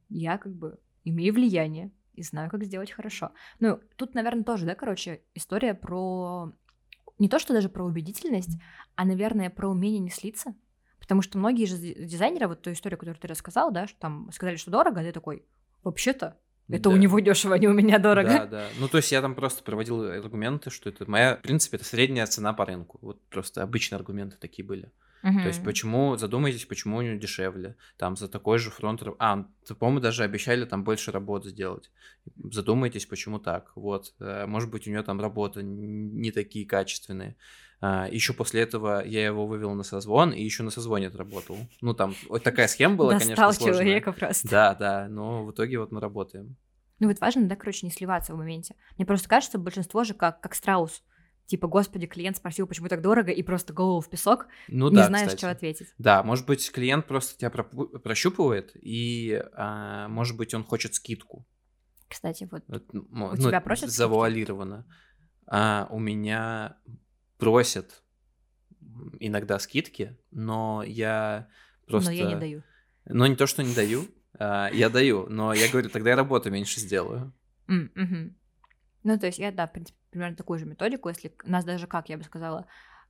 [0.08, 3.32] Я как бы имею влияние и знаю, как сделать хорошо.
[3.58, 6.52] Ну, тут, наверное, тоже, да, короче, история про...
[7.18, 8.60] Не то, что даже про убедительность,
[8.94, 10.54] а, наверное, про умение не слиться.
[11.00, 14.56] Потому что многие же дизайнеры, вот ту историю, которую ты рассказал, да, что там сказали,
[14.56, 15.44] что дорого, а ты такой,
[15.82, 16.36] вообще-то
[16.68, 16.90] это да.
[16.90, 18.28] у него дешево, а не у меня дорого.
[18.28, 18.66] Да, да.
[18.78, 22.26] Ну, то есть я там просто проводил аргументы, что это моя, в принципе, это средняя
[22.26, 22.98] цена по рынку.
[23.00, 24.92] Вот просто обычные аргументы такие были.
[25.22, 25.40] Угу.
[25.40, 27.76] То есть почему, задумайтесь, почему у него дешевле.
[27.96, 29.02] Там за такой же фронт...
[29.18, 29.44] А,
[29.78, 31.90] по-моему, даже обещали там больше работ сделать.
[32.50, 33.72] Задумайтесь, почему так.
[33.74, 34.14] Вот.
[34.20, 37.36] Э, может быть, у него там работы не такие качественные.
[37.80, 41.56] А, еще после этого я его вывел на созвон, и еще на созвоне отработал.
[41.80, 43.84] Ну, там вот такая схема была, Достал конечно, сложная.
[43.84, 44.48] человека просто.
[44.48, 46.56] Да, да, но в итоге вот мы работаем.
[46.98, 48.74] Ну, вот важно, да, короче, не сливаться в моменте.
[48.96, 51.04] Мне просто кажется, большинство же как, как страус.
[51.48, 55.06] Типа, господи, клиент спросил, почему так дорого, и просто голову в песок, ну, не да,
[55.06, 55.40] знаешь, кстати.
[55.40, 55.94] что ответить.
[55.96, 61.48] Да, может быть, клиент просто тебя прощупывает, и, а, может быть, он хочет скидку.
[62.06, 64.84] Кстати, вот, вот у ну, тебя просят Завуалировано.
[65.46, 66.76] А, у меня
[67.38, 68.02] просят
[69.18, 71.48] иногда скидки, но я
[71.86, 72.10] просто...
[72.10, 72.62] Но я не даю.
[73.06, 74.04] Но не то, что не даю,
[74.38, 77.32] а, я даю, но я говорю, тогда я работу меньше сделаю.
[77.68, 78.34] Mm-hmm.
[79.04, 82.08] Ну, то есть я, да, в принципе, примерно такую же методику, если нас даже как,
[82.08, 82.66] я бы сказала,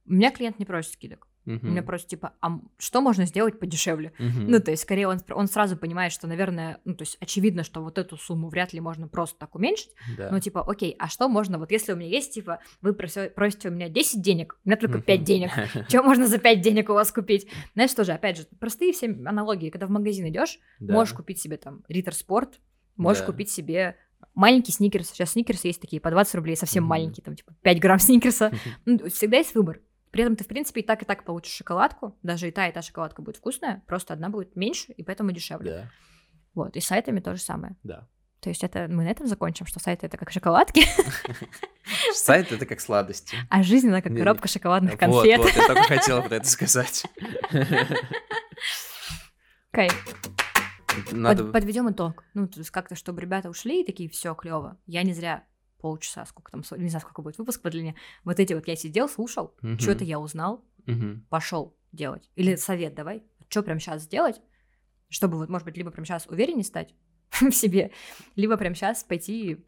[0.07, 1.65] у меня клиент не просит скидок, Uh-huh.
[1.65, 4.13] Меня просят, типа, а что можно сделать подешевле?
[4.19, 4.45] Uh-huh.
[4.47, 7.81] Ну, то есть, скорее, он, он сразу понимает, что, наверное, ну, то есть, очевидно, что
[7.81, 9.91] вот эту сумму вряд ли можно просто так уменьшить.
[10.19, 10.29] Да.
[10.31, 13.71] Ну, типа, окей, а что можно, вот если у меня есть, типа, вы просите, просите
[13.71, 15.51] у меня 10 денег, у меня только 5 денег,
[15.89, 17.49] что можно за 5 денег у вас купить?
[17.73, 21.83] Знаешь, тоже, опять же, простые все аналогии, когда в магазин идешь, можешь купить себе там
[21.89, 22.61] Риттер Спорт,
[22.97, 23.27] можешь да.
[23.27, 23.97] купить себе
[24.35, 25.11] маленький сникерс.
[25.11, 26.89] Сейчас сникерсы есть такие по 20 рублей, совсем mm-hmm.
[26.89, 28.53] маленькие, там типа 5 грамм сникерса.
[28.87, 29.11] Mm-hmm.
[29.11, 29.81] Всегда есть выбор.
[30.11, 32.17] При этом ты, в принципе, и так, и так получишь шоколадку.
[32.23, 35.71] Даже и та, и та шоколадка будет вкусная, просто одна будет меньше, и поэтому дешевле.
[35.71, 35.91] Да.
[36.55, 37.77] Вот, и с сайтами то же самое.
[37.83, 38.09] Да.
[38.41, 40.85] То есть это мы на этом закончим, что сайты это как шоколадки.
[42.15, 43.37] Сайт это как сладости.
[43.51, 45.39] А жизнь она как коробка шоколадных конфет.
[45.39, 47.05] Вот, вот, я только хотела про это сказать.
[49.73, 49.93] Кайф.
[51.13, 51.45] Надо...
[51.45, 52.25] Под, подведем итог.
[52.35, 54.79] Ну, то есть как-то, чтобы ребята ушли и такие, все клево.
[54.87, 55.45] Я не зря
[55.79, 57.95] полчаса, сколько там, не знаю, сколько будет выпуск по длине.
[58.25, 59.79] Вот эти вот я сидел, слушал, угу.
[59.79, 61.21] что-то я узнал, угу.
[61.29, 62.31] пошел делать.
[62.35, 64.41] Или совет давай, что прямо сейчас сделать,
[65.09, 66.95] чтобы вот, может быть, либо прямо сейчас увереннее стать
[67.31, 67.93] в себе,
[68.37, 69.65] либо прямо сейчас пойти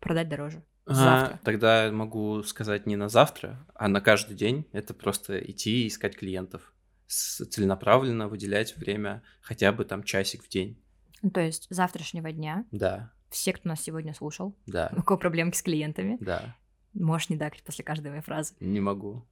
[0.00, 0.64] продать дороже.
[0.86, 1.34] Завтра.
[1.34, 4.66] А, тогда могу сказать не на завтра, а на каждый день.
[4.72, 6.72] Это просто идти и искать клиентов.
[7.08, 10.80] Целенаправленно выделять время хотя бы там часик в день.
[11.22, 12.64] Ну, то есть завтрашнего дня.
[12.70, 13.12] Да.
[13.30, 14.56] Все, кто нас сегодня слушал.
[14.66, 14.92] Да.
[14.96, 16.18] У кого проблемки с клиентами.
[16.20, 16.56] Да.
[16.92, 18.54] Можешь не дакать после каждой моей фразы.
[18.60, 19.26] Не могу.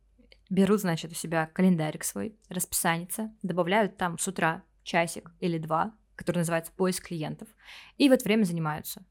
[0.48, 6.38] Берут, значит, у себя календарик свой, расписаница, добавляют там с утра часик или два, который
[6.38, 7.48] называется поиск клиентов,
[7.98, 9.04] и в это время занимаются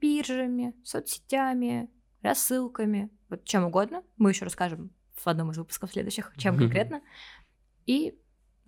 [0.00, 1.90] биржами, соцсетями,
[2.22, 4.02] рассылками, вот чем угодно.
[4.16, 7.02] Мы еще расскажем в одном из выпусков следующих, чем конкретно.
[7.90, 8.16] И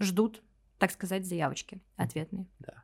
[0.00, 0.42] ждут,
[0.78, 2.48] так сказать, заявочки ответные.
[2.58, 2.82] Да.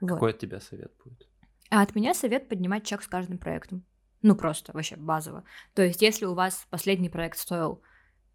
[0.00, 0.14] Вот.
[0.14, 1.28] Какой от тебя совет будет?
[1.68, 3.84] А от меня совет поднимать чек с каждым проектом.
[4.22, 5.44] Ну, просто вообще базово.
[5.74, 7.82] То есть, если у вас последний проект стоил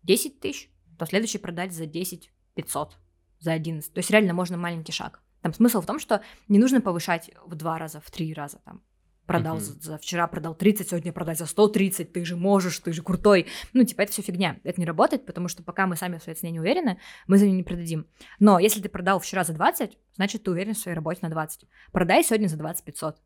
[0.03, 0.69] 10 тысяч,
[0.99, 2.99] то следующий продать за 10 500,
[3.39, 3.91] за 11.
[3.91, 5.19] То есть, реально можно маленький шаг.
[5.41, 8.83] Там смысл в том, что не нужно повышать в два раза, в три раза там.
[9.31, 9.59] Продал uh-huh.
[9.59, 13.47] за, за вчера продал 30, сегодня продать за 130, ты же можешь, ты же крутой.
[13.73, 14.57] Ну, типа, это все фигня.
[14.63, 17.45] Это не работает, потому что пока мы сами в своей цене не уверены, мы за
[17.45, 18.07] нее не продадим.
[18.39, 21.67] Но если ты продал вчера за 20, значит, ты уверен в своей работе на 20.
[21.91, 23.17] Продай сегодня за 20 500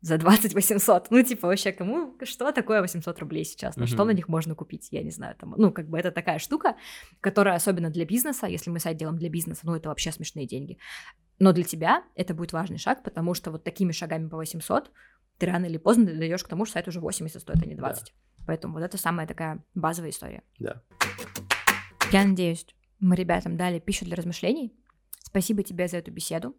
[0.00, 1.10] за 20 800.
[1.10, 3.76] Ну, типа, вообще, кому, что такое 800 рублей сейчас?
[3.76, 3.86] На mm-hmm.
[3.86, 4.88] что на них можно купить?
[4.92, 5.34] Я не знаю.
[5.36, 6.76] Там, ну, как бы это такая штука,
[7.20, 10.78] которая особенно для бизнеса, если мы сайт делаем для бизнеса, ну, это вообще смешные деньги.
[11.40, 14.90] Но для тебя это будет важный шаг, потому что вот такими шагами по 800
[15.38, 18.04] ты рано или поздно дойдешь к тому, что сайт уже 80 стоит, а не 20.
[18.04, 18.44] Да.
[18.46, 20.42] Поэтому вот это самая такая базовая история.
[20.58, 20.82] Да.
[22.12, 22.66] Я надеюсь,
[23.00, 24.72] мы ребятам дали пищу для размышлений.
[25.22, 26.56] Спасибо тебе за эту беседу.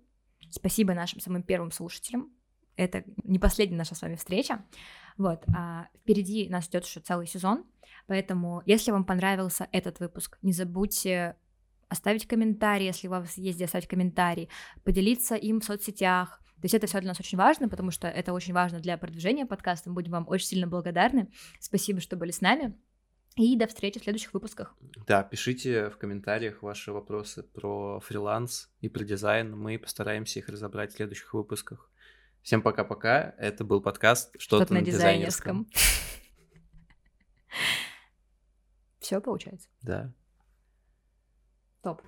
[0.52, 2.32] Спасибо нашим самым первым слушателям.
[2.76, 4.66] Это не последняя наша с вами встреча.
[5.18, 7.66] Вот, а впереди нас ждет еще целый сезон,
[8.08, 11.36] поэтому, если вам понравился этот выпуск, не забудьте
[11.90, 14.48] оставить комментарий, если у вас есть где оставить комментарий,
[14.86, 16.42] поделиться им в соцсетях.
[16.62, 19.46] То есть это все для нас очень важно, потому что это очень важно для продвижения
[19.46, 19.90] подкаста.
[19.90, 21.32] Мы будем вам очень сильно благодарны.
[21.60, 22.78] Спасибо, что были с нами.
[23.36, 24.76] И до встречи в следующих выпусках.
[25.08, 29.58] Да, пишите в комментариях ваши вопросы про фриланс и про дизайн.
[29.58, 31.90] Мы постараемся их разобрать в следующих выпусках.
[32.42, 33.34] Всем пока-пока.
[33.38, 35.66] Это был подкаст «Что-то, Что-то на, на дизайнерском».
[35.66, 35.90] дизайнерском.
[39.00, 39.70] Все получается?
[39.82, 40.14] Да.
[41.82, 42.02] Топ.